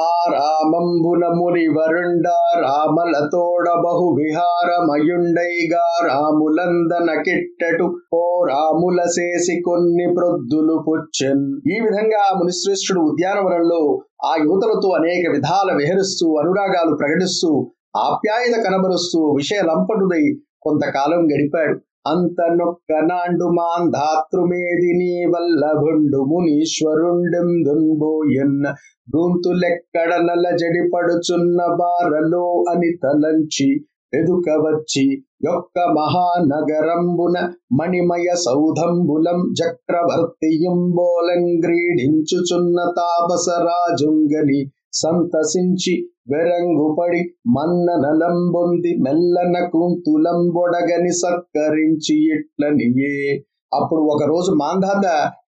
ఆ 0.00 0.12
రామంబున 0.32 1.24
ముని 1.38 1.64
వరుండ 1.68 2.26
రామలతోడ 2.60 3.66
బహు 3.86 4.06
విహారమయుండైగా 4.20 5.84
రాములందన 6.06 7.22
కిట్టటు 7.22 7.86
ఓ 8.14 8.22
రాముల 8.44 9.00
చేసి 9.18 9.60
కొన్ని 9.60 10.06
ప్రొద్దులు 10.18 10.84
పుచ్చెన్. 10.88 11.44
ఈ 11.72 11.80
విధంగా 11.80 12.22
మునిశ్రేష్ఠుడు 12.38 13.00
ఉద్యానవనంలో 13.00 13.80
ఆ 14.24 14.32
యువతలతో 14.44 14.90
అనేక 14.90 15.24
విధాల 15.30 15.68
విహరిస్తూ 15.76 16.28
అనురాగాలు 16.36 16.96
ప్రకటిస్తూ 16.96 17.50
ఆప్యాయత 17.96 18.56
కనబరుస్తూ 18.64 19.20
విషయలంపటుడై 19.32 20.24
కొంతకాలం 20.62 21.20
గడిపాడు. 21.26 21.76
అంత 22.06 22.52
నొక్క 22.52 23.04
నాండు 23.04 23.54
మాంధాతృమేదిని 23.54 25.32
వల్లభుండు 25.32 26.24
మునీశ్వరుండెందున్బోయన్ 26.30 28.66
గొంతులెక్కడ 29.08 30.20
నల 30.20 30.56
జడిపడుచున్న 30.56 31.74
బారలో 31.74 32.64
అని 32.70 32.98
తలంచి 33.02 33.82
ఎదుకవచ్చి 34.12 35.22
యొక్క 35.44 35.78
మహానగరంబున 35.96 37.48
మణిమయ 37.72 38.28
సౌధంబులం 38.44 39.54
చక్రవర్తియుంబోలం 39.58 41.60
క్రీడించుచున్న 41.60 42.92
తాపసరాజుంగని 42.98 44.70
సంతసించి 45.00 45.94
వెరంగుపడి 46.32 47.20
మన్న 47.56 47.88
నలంబొంది 48.04 48.92
మెల్లన 49.04 49.56
కుంతులంబొడగని 49.72 51.12
సత్కరించి 51.22 52.16
ఇట్లనియే 52.36 53.16
అప్పుడు 53.72 54.02
ఒక 54.14 54.22
రోజు 54.28 54.50
మాంధాత 54.54 55.06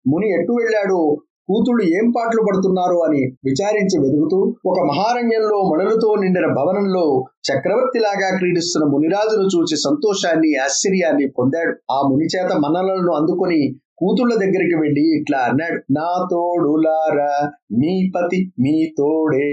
ముని 0.07 0.29
ఎట్టు 0.31 0.53
వెళ్ళాడు? 0.53 1.01
కూతుళ్ళు 1.49 1.83
ఏం 1.97 2.07
పాటలు 2.11 2.43
పడుతున్నారు 2.47 2.97
అని 3.07 3.21
విచారించి 3.45 3.97
వెదుగుతూ 4.05 4.39
ఒక 4.67 4.79
మహారణ్యంలో 4.89 5.59
మణులతో 5.71 6.09
నిండిన 6.15 6.47
భవనంలో 6.59 7.05
చక్రవర్తిలాగా 7.49 8.29
క్రీడిస్తున్న 8.39 8.87
మునిరాజును 8.93 9.47
చూచి 9.55 9.77
సంతోషాన్ని 9.85 10.51
ఆశ్చర్యాన్ని 10.65 11.27
పొందాడు. 11.39 11.73
ఆ 11.93 11.99
ముని 12.09 12.27
చేత 12.35 12.51
మన్నలను 12.65 13.13
అందుకొని 13.13 13.61
కూతుళ్ళ 13.99 14.33
దగ్గరికి 14.35 14.77
వెళ్ళి 14.77 15.05
ఇట్లా 15.19 15.39
అన్నాడు 15.39 15.79
నా 15.91 16.29
తోడులారా 16.31 17.33
మీ 17.73 18.11
పతి 18.17 18.53
మీ 18.61 18.95
తోడే 18.99 19.49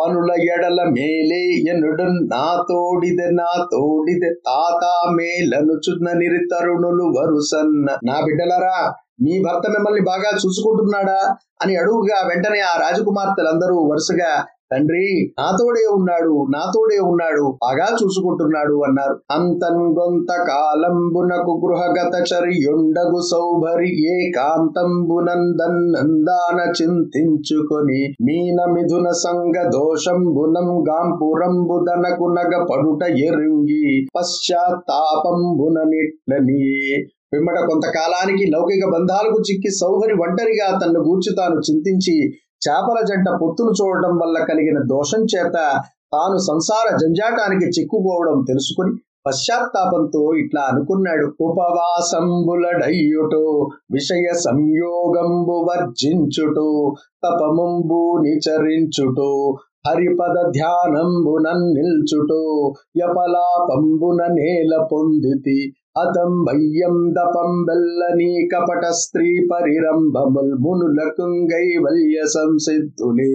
పనుల 0.00 0.30
ఎడల 0.54 0.80
మేలే 0.88 1.40
ఎనుడు 1.70 2.04
నా 2.32 2.44
తోడిదె 2.68 3.30
నా 3.30 3.50
తోడిదె 3.72 4.30
తాత 4.46 4.82
మేలనుచున్న 5.14 6.08
నిరితరుణులు 6.12 7.06
వరుసన్న. 7.18 7.88
నా 8.04 8.16
బిడ్డలరా 8.20 8.76
మీ 9.22 9.34
భర్త 9.42 9.64
మిమ్మల్ని 9.70 10.00
బాగా 10.00 10.30
చూసుకుంటున్నాడా? 10.36 11.18
అని 11.62 11.76
అడుగుగా 11.76 12.18
వెంటనే 12.28 12.60
ఆ 12.60 12.74
రాజకుమార్తెలందరూ 12.80 13.76
వరుసగా 13.90 14.30
తండ్రి 14.70 15.34
నాతోడే 15.38 15.82
ఉన్నాడు 15.92 16.46
నాతోడే 16.54 16.98
ఉన్నాడు 17.08 17.56
బాగా 17.62 17.86
చూసుకుంటున్నాడు 18.00 18.84
అన్నారు. 18.84 19.14
అంతన్ 19.30 19.94
గొంత 19.98 20.26
కాలంబునకు 20.48 21.60
గృహగత 21.62 22.30
చర్యుండగు 22.30 23.30
సౌభరి 23.30 24.08
ఏకాంతంబునందన్నందాన 24.08 26.72
చింతించుకొని 26.78 28.14
మీన 28.20 28.72
మిథున 28.72 29.18
సంగ 29.18 29.68
దోషంబునం 29.68 30.88
గాంపురంబుదనకు 30.88 32.30
నగ 32.30 32.66
పడుట 32.70 33.02
ఎరుంగి 33.26 34.06
పశ్చాత్తాపంబున 34.16 35.88
నిట్లని 35.88 37.06
పిమ్మట 37.32 37.64
కొంతకాలానికి 37.64 38.46
లౌకిక 38.46 38.92
బంధాలకు 38.92 39.40
చిక్కి 39.40 39.74
సౌహరి 39.74 40.18
ఒంటరిగా 40.18 40.78
తన్ను 40.78 41.00
గూర్చి 41.00 41.36
తాను 41.36 41.62
చింతించి 41.66 42.38
చేపల 42.62 43.06
జంట 43.06 43.42
పొత్తును 43.42 43.70
చూడటం 43.70 44.18
వల్ల 44.18 44.44
కలిగిన 44.44 44.86
దోషం 44.86 45.24
చేత 45.24 45.82
తాను 46.12 46.40
సంసార 46.40 46.96
జంజాటానికి 46.96 47.66
చిక్కుకోవడం 47.66 48.44
తెలుసుకుని 48.48 48.90
పశ్చాత్తాపంతో 49.26 50.34
ఇట్లా 50.34 50.62
అనుకున్నాడు. 50.62 51.32
ఉపవాసంబులడయ్యుటో 51.40 53.68
విషయ 53.92 54.38
సంయోగంబు 54.38 55.66
వర్జించుటో 55.68 56.96
తపమంబు 57.24 58.18
నిచరించుటో 58.22 59.56
హరిపద 59.86 60.50
ధ్యానంబున 60.50 61.74
నిల్చుటో 61.74 62.72
యపలాపంబున 63.00 64.32
నేల 64.32 64.88
పొందితి 64.92 65.74
అతం 65.96 66.44
భయ్యం 66.44 66.96
దపం 67.10 67.50
బెల్లని 67.62 68.48
కపట 68.52 68.84
స్త్రీ 68.90 69.48
పరిరంభముల్ 69.52 70.52
మునులకుంగైవల్య 70.58 72.18
సంసిద్ధులే. 72.26 73.32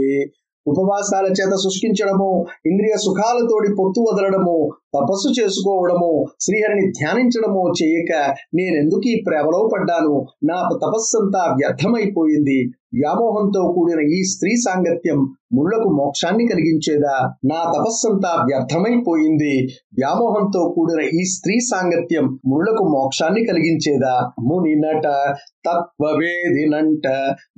ఉపవాసాల 0.66 1.26
చేత 1.30 1.54
శుష్కించడము 1.56 2.30
ఇంద్రియ 2.66 2.96
సుఖాలతోటి 2.98 3.70
పొత్తు 3.80 4.02
వదలడము 4.02 4.58
తపస్సు 4.96 5.42
చేసుకోవడము 5.42 6.26
శ్రీహరిని 6.42 6.92
ధ్యానించడము 6.92 7.74
చేయక 7.84 8.36
నేనెందుకు 8.56 9.08
ఈ 9.08 9.24
ప్రేమలో 9.28 9.70
పడ్డాను? 9.74 10.26
నా 10.44 10.70
తపస్సంతా 10.74 11.44
వ్యర్థమైపోయింది. 11.54 12.72
వ్యామోహంతో 12.94 13.74
కూడిన 13.76 14.00
ఈ 14.14 14.24
స్త్రీ 14.24 14.52
సాంగత్యం 14.56 15.20
ముళ్ళకు 15.54 15.90
మోక్షాన్ని 15.90 16.48
కలిగించేదా? 16.48 17.16
నా 17.46 17.72
తపస్సంతా 17.72 18.30
వ్యర్థమైపోయింది. 18.30 19.54
వ్యామోహంతో 20.00 20.74
కూడిన 20.76 21.02
ఈ 21.02 21.24
స్త్రీ 21.24 21.56
సాంగత్యం 21.60 22.40
ముళ్ళకు 22.48 22.84
మోక్షాన్ని 22.84 23.46
కలిగించేదా? 23.46 24.16
మునినట 24.42 25.36
తత్వవేదినంట 25.68 27.08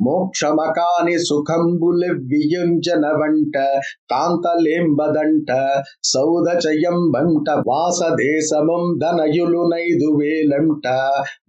మోక్షమకాని 0.01 1.17
సుఖంబులెవ్వియుంజన 1.19 3.05
వంట 3.21 3.57
కాంతలేంబదంట 4.11 5.51
సౌదచయంబ 6.03 7.15
వేలంట 7.25 7.63
వాసదేశమం 7.67 8.99
ధనయులు 9.03 9.69
నైదు 9.75 10.17
వేలంట. 10.21 10.87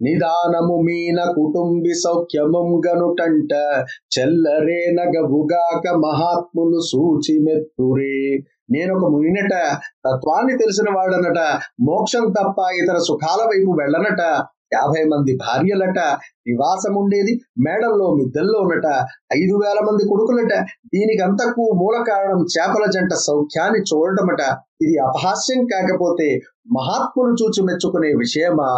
నిదానము 0.01 0.81
మీన 0.81 1.23
కుటుంబి 1.23 1.93
సౌఖ్యమం 1.93 2.81
గనుటంట. 2.89 3.53
చెల్లరే 4.19 4.85
నగవుగాక 4.91 5.95
మహాత్ములు 5.95 6.79
సూచి 6.79 7.39
మెత్తురే. 7.39 8.37
నేనొక 8.71 9.11
మునినట 9.11 9.55
తత్వాన్ని 10.05 10.57
తెలిసిన 10.57 10.95
వాడనట. 10.95 11.59
మోక్షం 11.81 12.33
తప్ప 12.41 12.71
ఇతర 12.83 12.97
సుఖాల 12.97 13.47
వైపు 13.47 13.71
వెళ్ళనట. 13.71 14.43
యాభై 14.73 15.03
మంది 15.03 15.37
భార్యలట 15.37 15.99
నివాసముండేది 16.47 17.33
మేడల్లో 17.67 18.07
మిద్దల్లో 18.15 18.59
ఉన్నట 18.59 18.87
ఐదు 19.33 19.55
వేల 19.55 19.79
మంది 19.87 20.03
కొడుకులట. 20.09 20.53
దీనికంతకు 20.85 21.63
మూల 21.75 22.03
కారణం 22.03 22.41
చేపల 22.43 22.85
జంట 22.91 23.13
సౌఖ్యాన్ని 23.13 23.81
చూడటమట. 23.81 24.41
ఇది 24.81 24.97
అపహాస్యం 24.97 25.63
కాకపోతే 25.65 26.29
మహాత్ములు 26.77 27.33
చూచి 27.33 27.63
మెచ్చుకునే 27.63 28.11
విషయమా? 28.17 28.69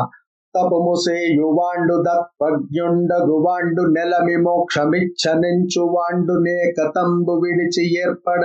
తపముసే 0.56 1.17
యువాండు 1.36 1.95
దత్వజ్ఞుండగువాండు 2.04 3.82
నెలమి 3.91 4.38
మోక్షమిచ్చనెంచు 4.38 5.84
వాండు 5.95 6.36
నేకతంబు 6.39 7.34
విడిచి 7.43 7.84
ఏర్పడ 8.02 8.41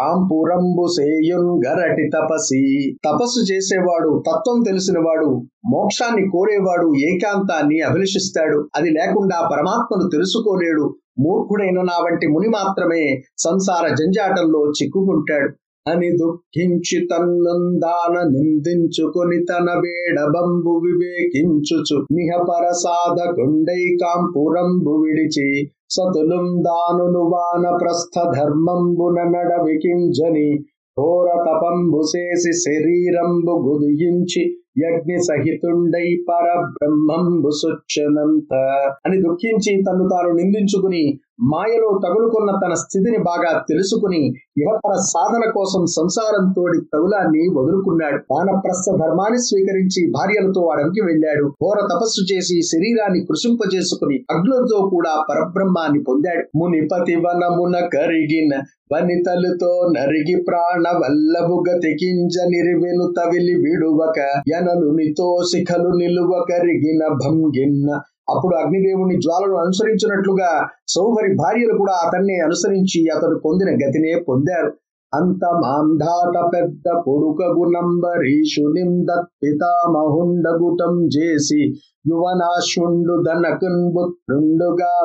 నేరండు 0.00 1.60
గరటి 1.68 2.10
తపసి. 2.14 2.92
తపస్సు 3.04 3.52
చేసేవాడు 3.52 4.22
తత్వం 4.30 4.62
తెలిసినవాడు 4.66 5.26
మోక్షాన్ని 5.72 6.30
కోరేవాడు 6.30 6.92
ఏకాంతాన్ని 6.96 7.80
అభిలషిస్తాడు. 7.80 8.68
అది 8.76 8.90
లేకుండా 8.90 9.48
పరమాత్మను 9.52 10.10
తెలుసుకోలేడు. 10.10 10.94
మూర్ఖుడైన 11.18 11.74
నా 11.74 12.04
వంటి 12.04 12.26
ముని 12.26 12.48
మాత్రమే 12.48 13.22
సంసార 13.38 13.88
జంజాటంలో 13.88 14.72
చిక్కుకుంటాడు. 14.82 15.52
అని 15.90 16.10
దుఃఖించి 16.10 17.06
తన్నందాన 17.06 18.28
నిందించుకొని 18.28 19.44
తన 19.44 19.66
వేడబంబు 19.78 20.80
వివేకించుచు. 20.84 22.06
నిహపర 22.12 22.72
సాధకుండై 22.72 23.96
కాంపురంబు 24.04 24.90
విడిచి 24.90 25.70
సతులుం 25.92 26.46
దానును 26.62 27.22
వాన 27.28 27.64
ప్రస్థ 27.76 28.18
ధర్మంబున 28.34 29.18
నడవికింజని 29.28 30.48
ఘోర 30.96 31.28
తపంబు 31.44 32.00
చేసి 32.10 32.52
శరీరంబు 32.58 33.52
గుదియించి 33.64 34.42
యజ్ఞ 34.78 35.12
సహితుండై 35.20 36.06
పరబ్రహ్మంబు 36.28 37.50
సుచ్చనంత 37.52 38.52
అని 39.04 39.18
దుఃఖించి 39.22 39.72
తను 39.82 40.04
తాను 40.08 40.30
నిందించుకుని 40.30 41.02
మాయలో 41.40 42.00
తగులుకున్న 42.04 42.50
తన 42.64 42.74
స్థితిని 42.74 43.18
బాగా 43.18 43.64
తెలుసుకుని 43.68 44.20
యువపర 44.58 44.94
సాధన 45.12 45.44
కోసం 45.50 45.82
సంసారంతో 45.86 46.62
తగులాన్ని 46.94 47.42
వదులుకున్నాడు. 47.56 48.18
వానప్రస్థ 48.30 48.86
ధర్మాన్ని 48.96 49.38
స్వీకరించి 49.38 50.10
భార్యలతో 50.10 50.62
అడవికి 50.66 51.02
వెళ్ళాడు. 51.06 51.44
ఘోర 51.48 51.78
తపస్సు 51.92 52.22
చేసి 52.32 52.62
శరీరాన్ని 52.62 53.20
కృషింపజేసుకుని 53.20 54.18
అగ్నులతో 54.30 54.90
కూడా 54.94 55.14
పరబ్రహ్మాన్ని 55.30 56.02
పొందాడు. 56.02 56.44
మునిపతి 56.58 57.16
వనమున 57.16 57.76
కరిగిన 57.94 58.52
వనితలుతో 58.92 59.72
నరిగి 59.96 60.42
ప్రాణ 60.42 60.84
వల్లభు 61.02 61.56
తెకింజ 61.82 62.34
నిర్వెను 62.48 63.06
తవిలి 63.18 63.54
విడువక 63.54 64.18
యనలునితో 64.52 65.28
శిఖలు 65.52 65.90
నిలువ 65.96 66.32
కరిగిన 66.50 67.02
భంగిన్న 67.14 67.88
అప్పుడు 68.34 68.56
అగ్నిదేవుని 68.56 69.16
జ్వాలను 69.16 69.56
అనుసరించినట్లుగా 69.56 70.68
సౌహరి 70.88 71.34
భార్యలు 71.34 71.78
కూడా 71.78 72.06
అతన్ని 72.06 72.40
అనుసరించి 72.40 73.16
అతడు 73.16 73.38
పొందిన 73.38 73.76
గతినే 73.76 74.24
పొందారు. 74.28 74.72
అంత 75.12 75.54
మాంధాట 75.54 76.54
పెద్ద 76.54 76.98
కొడుకగు 76.98 77.72
నంబరీషు 77.72 78.72
నిందత్పితామహుండగుటం 78.72 81.08
చేసి 81.16 81.74
యువనాశుండు 82.04 83.14
దనకున్ 83.22 83.82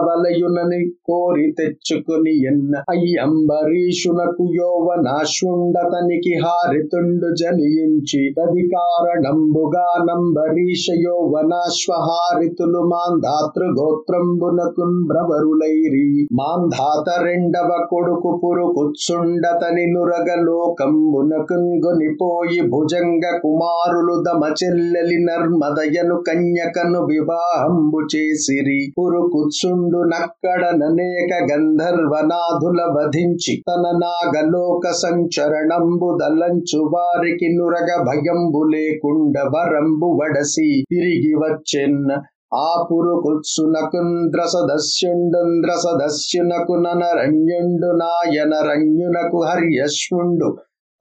వలయునని 0.08 0.80
కోరి 1.08 1.46
తెచ్చుకుని 1.58 2.34
ఎన్న 2.48 2.82
అయ్యంబరీషునకు 2.90 4.46
యోవనాశుండతనికి 4.58 6.34
హారితుండు 6.42 7.30
జనియించి 7.42 8.22
తది 8.38 8.64
కారణంబుగా 8.72 9.86
నంబరీష 10.08 10.86
యోవనాశ్వహారితులు 11.04 12.82
మాంధాతృ 12.88 13.68
గోత్రంబునకున్ 13.78 14.98
బ్రవరులైరి 15.10 16.04
మాంధాత 16.40 17.08
రెండవ 17.24 17.70
కొడుకు 17.92 18.32
పురుకుత్సుండతని 18.42 19.86
నురగలోకంబునకున్ 19.94 21.70
గొనిపోయి 21.84 22.60
భుజంగ 22.72 23.26
కుమారులు 23.40 24.18
దమ 24.24 24.44
చెల్లెలి 24.60 25.20
నర్మదయను 25.24 26.18
కన్యక 26.28 26.87
తను 26.88 27.00
వివాహంబు 27.06 28.00
చేసిరి. 28.12 28.78
పురుకుత్సుండు 28.98 30.02
నక్కడ 30.08 30.62
ననేక 30.76 31.32
గంధర్వనాథుల 31.50 32.82
వధించి 32.96 33.54
తన 33.68 33.84
నాగలోక 33.98 34.92
సంచరణంబు 34.92 36.10
దలంచు 36.22 36.80
వారికి 36.94 37.50
నురగ 37.58 37.90
భయంబు 38.04 38.62
లేకుండ 38.74 39.36
వరంబు 39.56 40.10
వడసి 40.20 40.70
తిరిగి 40.92 41.34
వచ్చెన్. 41.36 42.00
ఆ 42.60 42.70
పురుకుత్సునకుంద్ర 42.90 44.42
సదస్యుండుంద్ర 44.54 45.72
సదస్యునకు 45.86 46.76
ననరణ్యుండు 46.76 47.92
నాయనరణ్యునకు 47.98 49.42
హర్యశ్వుండు 49.50 50.50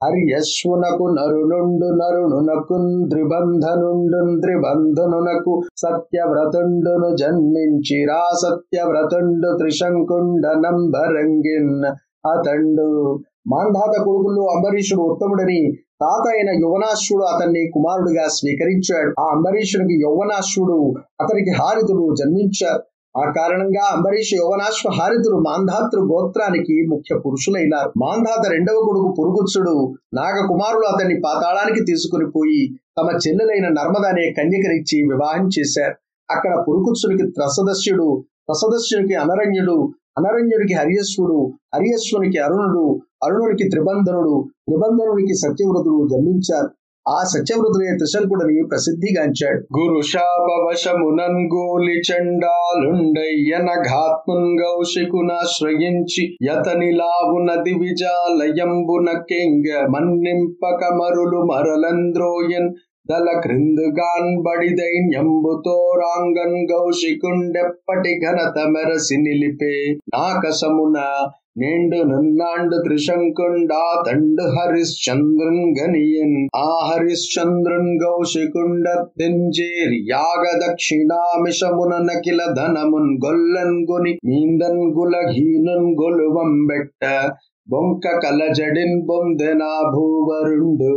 హర్యశ్వునకు 0.03 1.05
నరునుండు 1.13 1.87
నరుణునకు 2.01 2.75
త్రిబంధనుండు 3.09 4.41
త్రిబంధనునకు 4.41 5.53
సత్యవ్రతుండును 5.77 7.15
జన్మించిరా 7.15 8.19
సత్యవ్రతుండు 8.43 9.57
త్రిశంకుండ 9.57 10.45
నంబరంగిన్ 10.65 11.73
అతండు. 12.27 12.87
మాంధాత 13.47 13.93
కొడుకుల్లో 14.03 14.45
అంబరీషుడు 14.45 15.01
ఉత్తముడని 15.01 15.59
తాత 16.01 16.25
అయిన 16.29 16.49
యువనాశ్వుడు 16.63 17.23
అతన్ని 17.23 17.71
కుమారుడిగా 17.73 18.27
స్వీకరించాడు. 18.27 19.13
ఆ 19.19 19.25
అంబరీషునికి 19.35 19.95
యౌవనాశ్రుడు 20.03 20.77
అతనికి 21.21 21.51
హారితుడు 21.61 22.15
జన్మించారు 22.15 22.81
ఆ 23.17 23.31
కారణంగా 23.31 23.83
అంబరీష్ 23.95 24.33
యౌవనాశ్వ 24.33 24.89
హారితుడు 24.89 25.37
మాంధాతృ 25.37 26.01
గోత్రానికి 26.01 26.87
ముఖ్య 26.87 27.19
పురుషులైనారు. 27.19 27.89
మాంధాత 27.97 28.47
రెండవ 28.51 28.81
కొడుకు 28.85 29.15
పురుగుత్సుడు 29.19 29.95
నాగకుమారులు 30.13 30.85
అతన్ని 30.87 31.21
పాతాళానికి 31.25 31.85
తీసుకుని 31.85 32.31
పోయి 32.31 32.79
తమ 32.97 33.07
చెల్లెలైన 33.27 33.67
నర్మదనే 33.67 34.25
అనే 34.41 34.57
వివాహం 35.11 35.49
చేశారు. 35.59 35.95
అక్కడ 36.31 36.53
పురుగుత్సునికి 36.69 37.31
త్రసదస్యుడు 37.31 38.23
త్రసదస్యునికి 38.45 39.13
అనరణ్యుడు 39.13 39.77
అనరణ్యుడికి 40.17 40.73
హరియశ్వుడు 40.73 41.53
హరియశ్వునికి 41.75 42.37
అరుణుడు 42.37 43.01
అరుణునికి 43.23 43.69
త్రిబంధనుడు 43.69 44.45
త్రిబంధనునికి 44.67 45.33
సత్యవ్రతుడు 45.35 46.07
జన్మించారు. 46.11 46.69
ఆ 47.07 47.17
సత్యవ్రతుడే 47.25 47.91
త్రిశంకుడని 47.97 48.55
ప్రసిద్ధిగాంచాడు. 48.71 49.59
గురు 49.77 49.99
శాపవశమునన్ 50.07 51.39
చండాలుండయ్యన 52.07 53.69
ఘాత్మున్ 53.89 54.49
గౌశికునాశ్రయించి 54.59 56.23
యతని 56.47 56.89
లావునది 56.97 57.73
విజాలయంబున 57.81 59.07
కెంగ 59.29 59.67
మన్నింపక 59.93 60.81
మరులు 60.93 61.41
మరలంద్రోయన్ 61.51 62.69
దల 63.09 63.29
క్రిందుగాన్ 63.39 64.31
బడిదైన్యంబుతో 64.41 65.75
రాంగన్ 65.99 66.57
గౌశికుండెప్పటి 66.71 68.13
ఘనత 68.23 68.57
మెరసి 68.67 69.17
నిలిపే 69.17 69.75
నాకసమున 70.15 70.97
నిండు 71.57 71.95
నన్నాండు 71.95 72.75
త్రిశంకుండా 72.75 74.03
తండు 74.07 74.43
హరిశ్చంద్రున్ 74.43 75.63
గనియన్. 75.79 76.49
ఆ 76.55 76.89
హరిశ్చంద్రున్ 76.89 77.89
గౌశికుండ 78.03 78.85
తెంజేరి 79.19 79.99
యాగ 80.11 80.43
దక్షిణామిషమున 80.59 81.93
నకిల 81.97 82.53
ధనమున్ 82.57 83.11
గొల్లన్ 83.25 83.91
గుని 83.91 84.13
మీందన్ 84.25 84.83
గులహీనున్ 84.97 85.89
గొలువం 86.01 86.65
బెట్ట. 86.65 87.05
బొంక 87.69 88.19
కలజడిన్ 88.19 89.01
బొందెనా 89.05 89.71
భూవరుండు. 89.95 90.93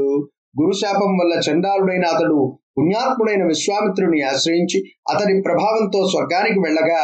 గురుశాపం 0.62 1.12
వల్ల 1.18 1.40
చండాలుడైన 1.50 2.04
అతడు 2.04 2.56
పుణ్యాత్ముడైన 2.78 3.44
విశ్వామిత్రుని 3.44 4.20
ఆశ్రయించి 4.22 4.78
అతని 5.10 5.42
ప్రభావంతో 5.42 6.08
స్వర్గానికి 6.08 6.58
వెళ్ళగా 6.58 7.02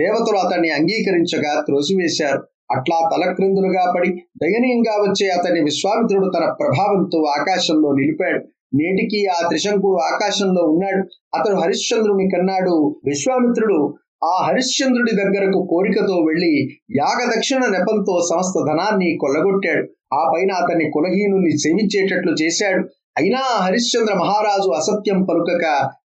దేవతలు 0.00 0.36
అతన్ని 0.36 0.70
అంగీకరించగా 0.70 1.60
త్రోసివేశారు. 1.60 2.42
అట్లా 2.70 3.10
తలక్రిందులుగా 3.12 3.94
పడి 3.96 4.08
దయనీయంగా 4.42 4.94
వచ్చే 5.02 5.28
అతని 5.28 5.60
విశ్వామిత్రుడు 5.60 6.30
తన 6.36 6.44
ప్రభావంతో 6.60 7.18
ఆకాశంలో 7.38 7.92
నిలిపాడు. 7.92 8.40
నేటికి 8.76 9.26
ఆ 9.26 9.48
త్రిశంకుడు 9.48 9.98
ఆకాశంలో 10.00 10.62
ఉన్నాడు. 10.62 11.02
అతడు 11.38 11.56
హరిశ్చంద్రుని 11.56 12.28
కన్నాడు. 12.36 12.96
విశ్వామిత్రుడు 13.04 13.94
ఆ 14.24 14.44
హరిశ్చంద్రుడి 14.46 15.12
దగ్గరకు 15.16 15.66
కోరికతో 15.70 16.14
వెళ్ళి 16.14 16.52
యాగదక్షిణ 16.98 17.58
నెపంతో 17.58 18.14
సమస్త 18.30 18.72
ధనాన్ని 18.72 19.18
కొల్లగొట్టాడు. 19.20 19.86
ఆ 20.14 20.32
పైన 20.36 20.52
అతన్ని 20.52 20.90
కులహీనుని 20.90 21.58
సేవించేటట్లు 21.58 22.32
చేశాడు. 22.42 22.82
అయినా 23.18 23.38
హరిశ్చంద్ర 23.38 24.14
మహారాజు 24.14 24.70
అసత్యం 24.70 25.22
పలుకక 25.22 25.66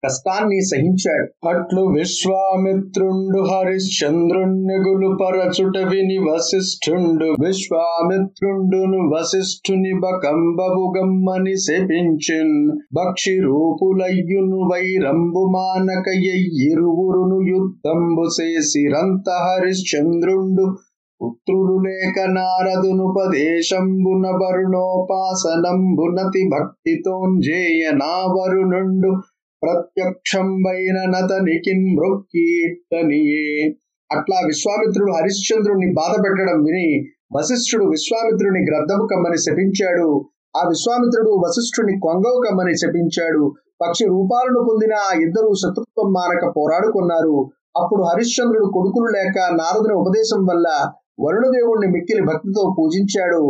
కష్టాన్ని 0.06 0.62
సహించాడు. 0.62 1.48
అట్లు 1.48 1.82
విశ్వామిత్రుండు 1.82 3.40
హరిశ్చంద్రుణ్ణి 3.40 5.22
పరచుట 5.22 5.88
విని 5.88 6.18
వశిష్ఠుండు. 6.18 7.46
విశ్వామిత్రుండును 7.46 9.14
వశిష్ఠుని 9.14 10.00
బకంబవు 10.00 10.94
గమ్మని 10.98 11.58
శపించిన్. 11.58 12.72
భక్షి 12.94 13.40
రూపులయ్యును 13.40 14.74
వైరంబు 14.74 15.52
మానకయ్యిరువురును 15.56 16.70
ఇరువురును 16.70 17.50
యుద్ధంబు 17.50 18.26
చేసిరంత 18.40 19.30
హరిశ్చంద్రుండు. 19.30 20.78
పుత్రులు 21.22 21.88
లేక 21.88 22.30
నారదునుపదేశంబున 22.30 24.42
వరుణోపాసనంబునతి 24.42 26.50
భక్తితోంజేయ 26.50 27.92
నా 27.94 28.34
వరుణుండు 28.34 29.33
ప్రత్యక్షం 29.64 30.48
వైన 30.66 31.10
నతనికి 31.10 31.74
మృక్కీర్తనియే. 31.96 33.76
అట్లా 34.12 34.38
విశ్వామిత్రుడు 34.46 35.12
హరిశ్చంద్రుణ్ణి 35.12 35.94
బాధ 35.94 36.14
పెట్టడం 36.26 36.64
విని 36.64 36.88
వశిష్ఠుడు 37.38 37.86
విశ్వామిత్రుని 37.86 38.62
గ్రద్దము 38.70 39.08
కమ్మని 39.12 39.38
శపించాడు. 39.38 40.26
ఆ 40.58 40.62
విశ్వామిత్రుడు 40.68 41.32
వశిష్ఠుని 41.46 42.00
కొంగవు 42.00 42.40
కమ్మని 42.48 42.76
శపించాడు. 42.78 43.44
పక్షి 43.82 44.06
రూపాలను 44.06 44.60
పొందిన 44.70 44.94
ఆ 44.94 45.12
ఇద్దరు 45.22 45.54
శత్రుత్వం 45.54 46.12
మానక 46.12 46.44
పోరాడుకున్నారు. 46.58 47.38
అప్పుడు 47.78 48.04
హరిశ్చంద్రుడు 48.04 48.66
కొడుకులు 48.74 49.10
లేక 49.18 49.38
నారదుని 49.52 49.94
ఉపదేశం 49.94 50.46
వల్ల 50.46 50.68
వరుణదేవుణ్ణి 51.26 51.88
మిక్కిలి 51.88 52.22
భక్తితో 52.22 52.76
పూజించాడు. 52.80 53.42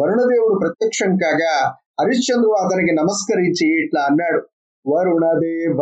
వరుణదేవుడు 0.00 0.58
ప్రత్యక్షం 0.58 1.10
కాగా 1.16 1.54
హరిశ్చంద్రుడు 2.00 2.56
అతనికి 2.64 2.92
నమస్కరించి 2.94 3.66
ఇట్లా 3.84 4.00
అన్నాడు. 4.02 4.40
వరుణదేవ 4.86 5.80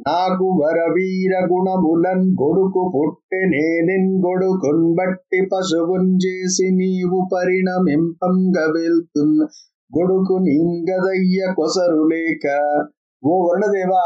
నాకు 0.00 0.46
వరవీర 0.60 1.32
గుణములన్ 1.50 2.24
గొడుకు 2.40 2.82
పుట్టి 2.94 3.40
నేనిన్ 3.50 4.12
గొడుకున్ 4.24 4.86
బట్టి 4.94 5.40
పశువున్ 5.50 6.10
చేసి 6.24 6.66
నీవు 6.78 7.18
పరిణమింపంగ 7.32 8.56
వెళ్తున్ 8.76 9.36
గొడుకు 9.92 10.36
నీంగదయ్య 10.44 11.40
కొసరు 11.54 12.02
లేక. 12.12 12.44
ఓ 13.22 13.34
వరుణదేవా 13.44 14.04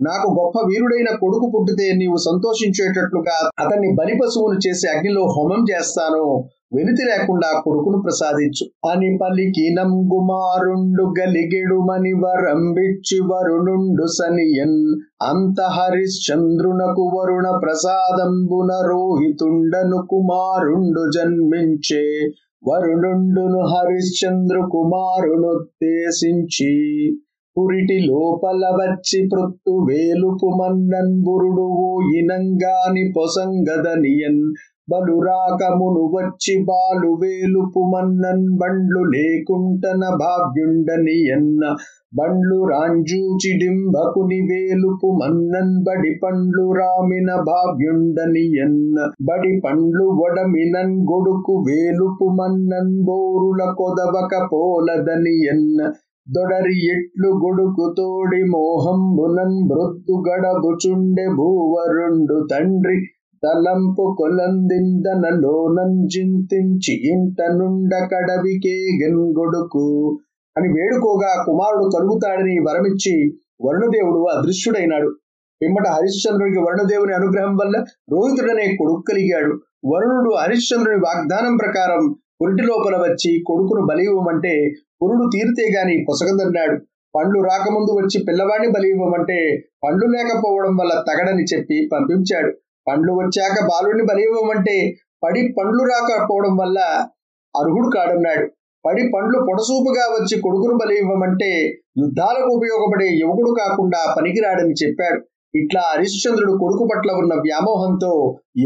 నాకు 0.00 0.30
గొప్ప 0.30 0.68
వీరుడైన 0.68 1.16
కొడుకు 1.16 1.52
పుట్టితే 1.54 1.96
నీవు 1.96 2.16
సంతోషించేటట్లుగా 2.16 3.50
అతన్ని 3.58 3.94
బలిపశువును 3.94 4.68
చేసి 4.68 4.88
అగ్నిలో 4.88 5.22
హోమం 5.22 5.64
చేస్తాను. 5.70 6.44
వెలితి 6.74 7.04
లేకుండా 7.04 7.60
కొడుకును 7.60 8.02
ప్రసాదించు. 8.02 8.90
అని 8.90 9.18
పలికినం 9.22 9.86
గుమారుండు 9.86 11.20
గలిగెడుమని 11.20 12.12
వరంబిచ్చి 12.12 13.20
వరుణుండు 13.20 14.06
సనియన్. 14.06 15.00
అంత 15.22 15.60
హరిశ్చంద్రునకు 15.60 17.02
వరుణ 17.02 17.58
ప్రసాదంబున 17.62 18.86
రోహితుండను 18.86 20.06
కుమారుండు 20.10 21.10
జన్మించే. 21.10 22.30
వరుణుండును 22.68 23.60
హరిశ్చంద్రు 23.60 24.68
కుమారునుద్దేశించి 24.72 26.72
పురిటి 27.58 27.94
లోపల 28.04 28.64
వచ్చి 28.74 29.18
ప్రొత్తు 29.30 29.72
వేలుపు 29.86 30.48
మన్నన్ 30.58 31.14
బురుడు 31.22 31.64
ఇనంగాని 32.12 33.02
పొసంగదనియన్ 33.14 34.42
బలురాకమును 34.92 36.02
వచ్చి 36.12 36.54
బాలు 36.64 37.10
వేలుపు 37.22 37.80
మన్నన్ 37.90 38.46
బండ్లు 38.60 39.02
లేకుంటన 39.10 40.02
భావ్యుండనియన్న 40.20 41.64
బండ్లు 42.14 42.58
రాంజూచిడింబకుని 42.64 44.40
వేలుపు 44.46 45.08
మన్నన్ 45.18 45.74
బడి 45.82 46.12
పండ్లు 46.22 46.66
రామిన 46.72 47.30
భావ్యుండనియన్న 47.42 49.08
బడి 49.22 49.54
పండ్లు 49.64 50.06
వడమినన్ 50.20 50.96
గొడుకు 51.10 51.56
వేలుపు 51.66 52.28
మన్నన్ 52.34 52.94
బోరుల 53.04 53.64
కొదవక 53.74 54.34
పోలదనియన్న 54.52 55.80
దొడరి 56.28 56.74
ఎట్లు 56.86 57.28
గొడుకు 57.42 57.84
తోడి 57.96 58.40
మోహంబునన్ 58.50 59.54
మృత్తు 59.68 60.14
గడబుచుండె 60.26 61.24
భూవరుండు 61.36 62.36
తండ్రి 62.50 62.96
తలంపు 63.42 64.04
కొలందిందనలో 64.18 65.54
నంజింతించి 65.76 66.94
ఇంట 67.12 67.38
నుండ 67.50 67.92
కడవికే 68.12 68.74
గొడుకు 69.38 69.84
అని 70.56 70.68
వేడుకోగా 70.68 71.30
కుమారుడు 71.44 71.86
కలుగుతాడని 71.96 72.56
వరమిచ్చి 72.58 73.14
వరుణదేవుడు 73.66 74.20
అదృశ్యుడైనాడు. 74.32 75.10
పిమ్మట 75.60 75.86
హరిశ్చంద్రుడికి 75.88 76.60
వరుణదేవుని 76.60 77.14
అనుగ్రహం 77.14 77.54
వల్ల 77.56 77.76
రోహితుడనే 78.12 78.66
కొడుకు 78.76 79.02
కలిగాడు 79.10 79.54
వరుణుడు 79.86 80.30
హరిశ్చంద్రుని 80.40 81.00
వాగ్దానం 81.06 81.54
ప్రకారం 81.56 82.02
పురిటి 82.40 82.64
లోపల 82.66 82.96
వచ్చి 83.02 83.30
కొడుకును 83.46 83.82
బలి 83.86 84.02
ఇవ్వమంటే 84.04 84.52
పురుడు 85.00 85.24
తీరితే 85.34 85.64
గాని 85.76 86.04
పొసగదన్నాడు. 86.04 86.76
పండ్లు 87.14 87.40
రాకముందు 87.40 87.90
వచ్చి 88.00 88.18
పిల్లవాడిని 88.24 88.68
బలి 88.72 88.88
ఇవ్వమంటే 88.88 89.38
పండ్లు 89.84 90.06
లేకపోవడం 90.06 90.72
వల్ల 90.76 90.94
తగడని 91.08 91.44
చెప్పి 91.52 91.88
పంపించాడు. 91.92 92.50
పండ్లు 92.86 93.12
వచ్చాక 93.12 93.56
బాలుడిని 93.70 94.04
బలి 94.06 94.22
ఇవ్వమంటే 94.22 94.76
పడి 95.24 95.40
పండ్లు 95.58 95.82
రాకపోవడం 95.84 96.54
వల్ల 96.56 96.78
అర్హుడు 97.54 97.88
కాడన్నాడు. 97.96 98.44
పడి 98.84 99.02
పండ్లు 99.14 99.38
పొడసూపుగా 99.38 100.04
వచ్చి 100.16 100.34
కొడుకును 100.42 100.74
బలి 100.78 100.94
ఇవ్వమంటే 100.98 101.50
యుద్ధాలకు 101.98 102.50
ఉపయోగపడే 102.56 103.08
యువకుడు 103.22 103.50
కాకుండా 103.60 104.14
పనికిరాడని 104.16 104.74
చెప్పాడు. 104.82 105.18
ఇట్లా 105.54 105.82
హరిశ్చంద్రుడు 105.92 106.52
కొడుకు 106.58 106.84
పట్ల 106.84 107.10
ఉన్న 107.12 107.34
వ్యామోహంతో 107.40 108.12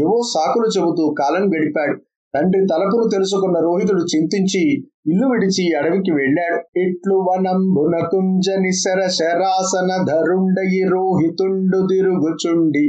ఏవో 0.01 0.17
సాకులు 0.33 0.67
చెబుతూ 0.77 1.03
కాలం 1.21 1.43
గడిపాడు. 1.47 1.95
తండ్రి 2.33 2.61
తలపును 2.71 3.05
తెలుసుకున్న 3.09 3.57
రోహితుడు 3.59 4.03
చింతించి 4.13 4.63
ఇల్లు 5.05 5.27
విడిచి 5.27 5.73
అడవికి 5.77 6.11
వెళ్ళాడు. 6.11 6.79
ఇట్లు 6.79 7.15
వనంబున 7.27 7.95
కుంజని 8.07 8.71
శరశరాసన 8.73 9.89
ధరుండయి 10.03 10.83
రోహితుండు 10.83 11.87
తిరుగుచుండి. 11.87 12.85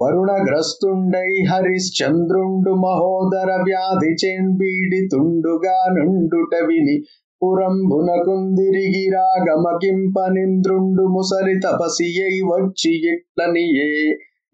వరుణగ్రస్తుండై 0.00 1.30
హరిశ్చంద్రుండు 1.50 2.72
మహోదర 2.74 3.50
వ్యాధి 3.62 4.12
చేన్బీడి 4.22 5.08
తుండుగా 5.12 5.76
నుండుట 5.96 6.54
విని 6.66 6.96
పురంబునకుందిరిగి 7.42 9.10
రాగమకింపనింద్రుండు 9.14 11.02
ముసరి 11.08 11.60
తపసియై 11.66 12.40
వచ్చి 12.52 12.92
ఇట్లనియే. 13.12 13.90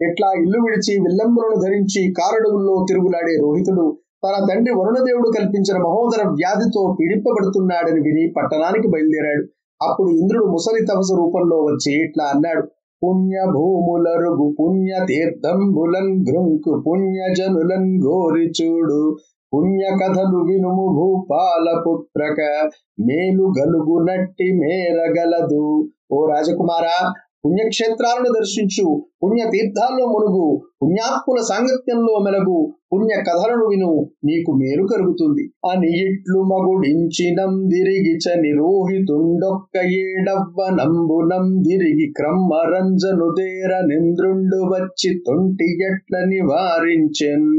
ఇట్లా 0.01 0.29
ఇల్లు 0.43 0.59
విడిచి 0.61 0.95
విల్లంబులను 1.01 1.57
ధరించి 1.61 2.13
కారడుగుల్లో 2.13 2.87
తిరుగులాడే 2.89 3.35
రోహితుడు 3.43 3.87
తన 4.25 4.47
తండ్రి 4.51 4.75
వరుణదేవుడు 4.75 5.31
కల్పించిన 5.39 5.79
మహోదర 5.79 6.29
వ్యాధితో 6.29 6.97
పీడింపబడుతున్నాడని 7.01 8.01
విని 8.01 8.33
పట్టణానికి 8.37 8.89
బయలుదేరాడు. 8.89 9.45
అప్పుడు 9.89 10.09
ఇంద్రుడు 10.09 10.45
ముసలి 10.45 10.87
తపసు 10.87 11.15
రూపంలో 11.17 11.57
వచ్చి 11.57 12.05
ఇట్లా 12.05 12.25
అన్నాడు. 12.25 12.63
పుణ్య 13.05 13.45
భూములరుగు 13.47 14.57
పుణ్య 14.61 15.07
తీర్థంబులన్ 15.07 16.13
గృంకు 16.29 16.83
పుణ్య 16.87 17.35
జనులన్ 17.35 18.03
గోరి 18.07 18.53
చూడు. 18.63 19.17
పుణ్య 19.55 19.85
కథలు 20.03 20.39
వినుము 20.39 20.87
భూపాల 20.97 21.83
పుత్రక 21.87 22.71
మేలు 23.01 23.53
గలుగు 23.61 24.05
నట్టి 24.05 24.53
మేరగలదు. 24.59 25.89
ఓ 26.13 26.27
రాజకుమారా 26.27 27.13
పుణ్యక్షేత్రాలను 27.45 28.31
దర్శించు 28.37 28.85
పుణ్య 29.23 29.43
తీర్థాల్లో 29.51 30.05
మునుగు 30.07 30.45
పుణ్యాత్ముల 30.81 31.41
సాంగత్యంలో 31.43 32.15
మెలగు 32.25 32.57
పుణ్య 32.91 33.15
కథలను 33.27 33.67
విను 33.67 33.91
నీకు 34.25 34.51
మేలు 34.53 34.85
కలుగుతుంది. 34.85 35.45
అని 35.71 35.91
ఇట్లు 36.05 36.41
మగుడించినందిరిగి 36.51 38.15
చని 38.25 38.53
రోహితుండొక్క 38.59 39.75
ఏడవ్వ 40.01 40.69
నంబునం 40.75 41.47
దిరిగి 41.63 42.07
క్రమ్మరంజను 42.19 43.29
దేర 43.37 43.73
నింద్రుండు 43.87 44.61
వచ్చి 44.73 45.11
తొంటి 45.27 45.69
ఎట్ల 45.89 46.25
నివారించెన్ 46.27 47.51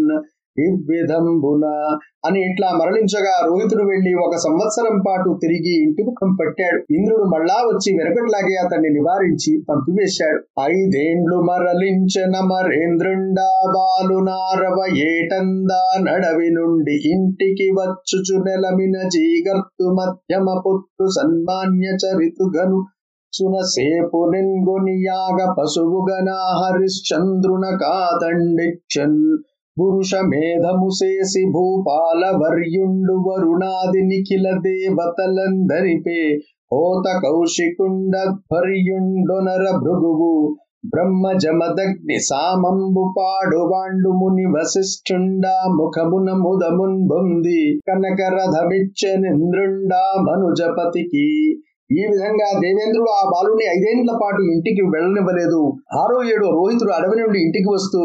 ఇవ్విధంబున 0.58 1.66
అని 2.26 2.40
ఇట్లా 2.46 2.68
మరలించగా 2.78 3.34
రోహితుడు 3.46 3.84
వెళ్ళి 3.84 4.12
ఒక 4.26 4.36
సంవత్సరం 4.38 4.96
పాటు 5.08 5.30
తిరిగి 5.42 5.74
ఇంటి 5.82 6.04
ముఖం 6.08 6.30
పట్టాడు. 6.40 6.80
ఇంద్రుడు 6.92 7.26
మళ్ళా 7.34 7.58
వచ్చి 7.68 7.90
వెనకట్లాగే 7.98 8.56
అతన్ని 8.64 8.90
నివారించి 8.90 9.52
పంపివేశాడు. 9.70 10.40
ఐదేండ్లు 10.70 11.38
మరలించిన 11.42 12.36
మరేంద్రుండా 12.52 13.48
బాలునారవ 13.76 14.78
ఏటందా 15.06 15.82
నడవి 16.08 16.50
నుండి 16.50 16.98
ఇంటికి 17.14 17.70
వచ్చుచు 17.80 18.38
నెలమిన 18.48 18.98
జీగర్తు 19.10 19.88
మధ్యమ 20.00 20.48
పుత్రు 20.66 21.08
సన్మాన్య 21.18 21.90
చరితుగను 22.04 22.80
సునసేపు 23.34 24.20
నిన్గొని 24.32 24.94
యాగ 25.06 25.40
పశువుగనా 25.58 26.38
హరిశ్చంద్రున 26.60 27.66
కాదండిచ్చన్ 27.82 29.20
పురుష 29.78 30.16
మేధము 30.26 30.90
చేసి 31.00 31.52
భూపాల 31.54 32.38
వర్యుండు 32.38 33.26
వరుణాది 33.26 34.08
నిఖిల 34.08 34.60
దేవతలందరిపే 34.60 36.42
హోత 36.72 37.24
కౌశికుండధ్వర్యుండొనర 37.24 39.82
భృగువు 39.82 40.56
బ్రహ్మ 40.88 41.38
జమదగ్ని 41.38 42.22
సామంబు 42.22 43.14
పాడువాండు 43.16 44.14
ముని 44.14 44.52
వశిష్ఠుండా 44.52 45.76
ముఖమున 45.76 46.42
ముదమున్ 46.42 47.08
బొంది 47.08 47.82
కనకరథమిచ్చనింద్రుండా 47.88 50.24
మనుజపతికి 50.26 51.56
ఈ 51.90 52.04
విధంగా 52.12 52.48
దేవేంద్రుడు 52.60 53.12
ఆ 53.12 53.24
బాలుని 53.30 53.66
ఐదేండ్ల 53.66 54.12
పాటు 54.24 54.42
ఇంటికి 54.42 54.82
వెళ్ళనివ్వలేదు. 54.82 55.60
ఆరో 56.02 56.24
ఏడు 56.24 56.48
రోహితుడు 56.48 56.92
అడవి 56.92 57.22
నుండి 57.22 57.40
ఇంటికి 57.40 57.70
వస్తూ 57.74 58.02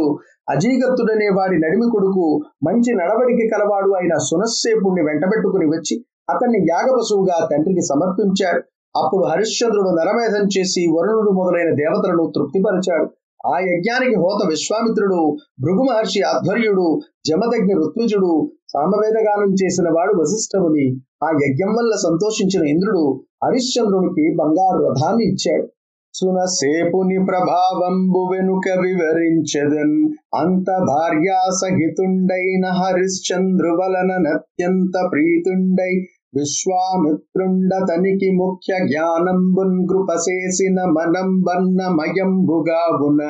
అజీగత్తుడనే 0.50 1.28
వాడి 1.28 1.56
నడిమి 1.58 1.86
కొడుకు 1.90 2.26
మంచి 2.66 2.90
నడవడికి 2.94 3.48
కలవాడు 3.48 3.90
అయిన 3.94 4.14
సునస్సేపుణ్ణి 4.18 5.02
వెంటబెట్టుకుని 5.04 5.66
వచ్చి 5.66 5.96
అతన్ని 6.30 6.58
యాగపశువుగా 6.72 7.48
తండ్రికి 7.52 7.80
సమర్పించాడు. 7.80 8.60
అప్పుడు 8.96 9.24
హరిశ్చంద్రుడు 9.24 9.90
నరమేధం 9.90 10.44
చేసి 10.46 10.82
వరుణుడు 10.96 11.30
మొదలైన 11.30 11.70
దేవతలను 11.74 12.24
తృప్తిపరిచాడు. 12.36 13.06
ఆ 13.46 13.58
యజ్ఞానికి 13.60 14.16
హోత 14.16 14.40
విశ్వామిత్రుడు 14.48 15.20
భృగు 15.60 15.82
మహర్షి 15.82 16.20
ఆధ్వర్యుడు 16.22 16.86
జమదగ్ని 17.26 17.74
ఋత్విజుడు 17.74 18.32
సామవేదగానం 18.72 19.52
చేసిన 19.52 19.88
వాడు 19.88 20.12
వశిష్ఠముని. 20.20 20.86
ఆ 21.24 21.28
యజ్ఞం 21.44 21.72
వల్ల 21.74 21.92
సంతోషించిన 21.96 22.62
ఇంద్రుడు 22.68 23.04
హరిశ్చంద్రునికి 23.44 24.24
బంగారు 24.36 24.78
రథాన్ని 24.84 25.24
ఇచ్చాడు. 25.24 25.66
సునసేపుని 26.14 27.18
ప్రభావంబు 27.26 28.20
వెనుక 28.32 28.66
వివరించదన్ 28.80 29.98
అంత 30.34 30.68
భార్యా 30.82 31.38
సహితుండైన 31.60 32.66
హరిశ్చంద్రు 32.80 33.72
వలన 33.80 34.12
నత్యంత 34.18 34.94
ప్రీతుండై 35.12 35.92
విశ్వామిత్రుండతనికి 36.34 38.28
ముఖ్య 38.36 38.72
జ్ఞానంబున్ 38.84 39.76
కృపసేసిన 39.88 40.78
మనం 40.90 41.28
బన్నమయంబుగావున 41.46 43.22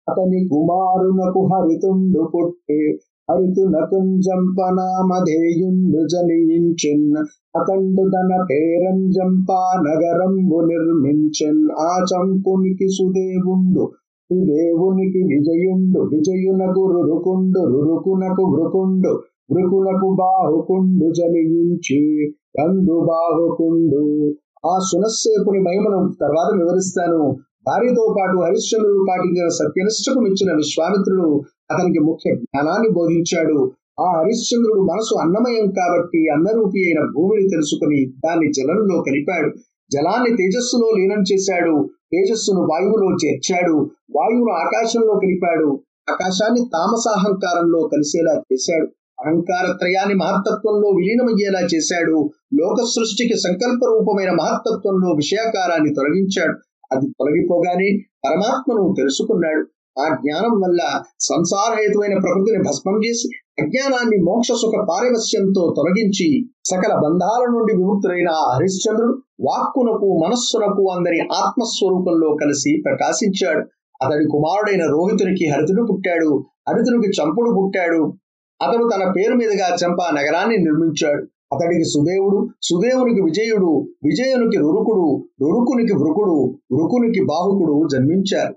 అతని 0.08 0.42
కుమారునకు 0.48 1.42
హరితుండు 1.46 2.24
పుట్టే 2.34 2.82
హరితునకుంజంపనామధేయుండు 3.30 6.06
జనియించున్ 6.06 7.18
అతండు 7.56 8.10
తన 8.10 8.46
పేరంజంపా 8.50 9.60
నగరంబు 9.86 10.68
నిర్మించెన్ 10.68 11.68
ఆ 11.82 12.06
చంపునికి 12.12 12.88
సుదేవుండు 12.98 13.86
సుదేవునికి 14.30 15.22
విజయుండు 15.32 16.00
విజయునకు 16.12 16.92
రురుకుండు 16.92 17.60
రురుకునకు 17.74 18.54
వృకుండు 18.54 19.14
వృకునకు 19.52 20.16
బాహుకుండు 20.16 21.14
జనియించి 21.14 22.32
కందు 22.58 23.06
బాహుకుండు 23.10 24.32
ఆ 24.64 24.80
సునస్సేపుని 24.82 25.60
మహిమను 25.60 26.16
తర్వాత 26.22 26.58
వివరిస్తాను. 26.58 27.38
వారితో 27.68 28.14
పాటు 28.18 28.38
హరిశ్చంద్రుడు 28.38 29.06
పాటించిన 29.10 29.48
సత్యనిష్టకు 29.58 30.20
మించిన 30.20 30.56
విశ్వామిత్రుడు 30.56 31.44
అతనికి 31.72 32.00
ముఖ్య 32.00 32.36
జ్ఞానాన్ని 32.36 32.90
బోధించాడు. 32.90 33.72
ఆ 34.00 34.20
హరిశ్చంద్రుడు 34.20 34.80
మనసు 34.80 35.16
అన్నమయం 35.20 35.72
కాబట్టి 35.72 36.30
అన్నరూపి 36.30 36.80
అయిన 36.80 37.12
భూమిని 37.16 37.50
తెలుసుకుని 37.50 38.06
దాన్ని 38.06 38.52
జలంలో 38.52 39.02
కలిపాడు. 39.02 39.50
జలాన్ని 39.92 40.38
తేజస్సులో 40.38 40.92
లీనం 40.98 41.24
చేశాడు. 41.34 41.90
తేజస్సును 42.14 42.60
వాయువులో 42.60 43.18
చేర్చాడు. 43.26 43.90
వాయువును 44.16 44.54
ఆకాశంలో 44.54 45.14
కలిపాడు. 45.14 45.84
ఆకాశాన్ని 46.12 46.60
తామసాహంకారంలో 46.60 47.90
కలిసేలా 47.94 48.42
చేశాడు. 48.54 48.88
అహంకార 49.26 49.72
త్రయాన్ని 49.72 50.16
మహత్తత్వంలో 50.16 50.90
విలీనమయ్యేలా 50.90 51.62
చేశాడు. 51.76 52.30
లోక 52.54 52.84
సృష్టికి 52.84 53.34
సంకల్ప 53.40 53.86
రూపమైన 53.86 54.30
మహత్తత్వంలో 54.32 55.16
విషయాకారాన్ని 55.16 55.94
తొలగించాడు. 55.94 56.58
అది 56.92 57.08
తొలగిపోగానే 57.08 57.98
పరమాత్మను 58.26 58.94
తెలుసుకున్నాడు. 58.98 59.68
ఆ 60.00 60.16
జ్ఞానం 60.16 60.62
వల్ల 60.62 61.02
సంసారహేతువైన 61.20 62.14
ప్రకృతిని 62.20 62.64
భస్మం 62.64 63.06
చేసి 63.06 63.28
అజ్ఞానాన్ని 63.64 64.18
మోక్ష 64.24 64.52
సుఖ 64.52 64.86
పారవస్యంతో 64.90 65.74
తొలగించి 65.78 66.50
సకల 66.66 66.94
బంధాల 66.96 67.44
నుండి 67.52 67.78
విముక్తులైన 67.78 68.30
హరిశ్చంద్రుడు 68.30 69.14
వాక్కునకు 69.42 70.24
మనస్సునకు 70.26 70.90
అందరి 70.90 71.20
ఆత్మస్వరూపంలో 71.20 72.38
కలిసి 72.42 72.84
ప్రకాశించాడు. 72.86 73.60
అతడి 74.04 74.26
కుమారుడైన 74.26 74.84
రోహితునికి 74.86 75.46
హరితుడు 75.50 75.88
పుట్టాడు. 75.92 76.46
హరితునికి 76.70 77.10
చంపుడు 77.22 77.52
పుట్టాడు. 77.52 78.14
అతడు 78.62 78.90
తన 78.96 79.14
పేరు 79.18 79.34
మీదుగా 79.34 79.76
చంపా 79.76 80.06
నగరాన్ని 80.12 80.58
నిర్మించాడు. 80.58 81.24
అతడికి 81.56 81.84
సుదేవుడు 81.84 82.50
సుదేవునికి 82.64 83.22
విజయుడు 83.22 83.88
విజయునికి 84.04 84.58
రురుకుడు 84.58 85.06
రురుకునికి 85.42 85.94
వృకుడు 85.94 86.38
వృకునికి 86.72 87.26
బాహుకుడు 87.26 87.88
జన్మించారు. 87.94 88.56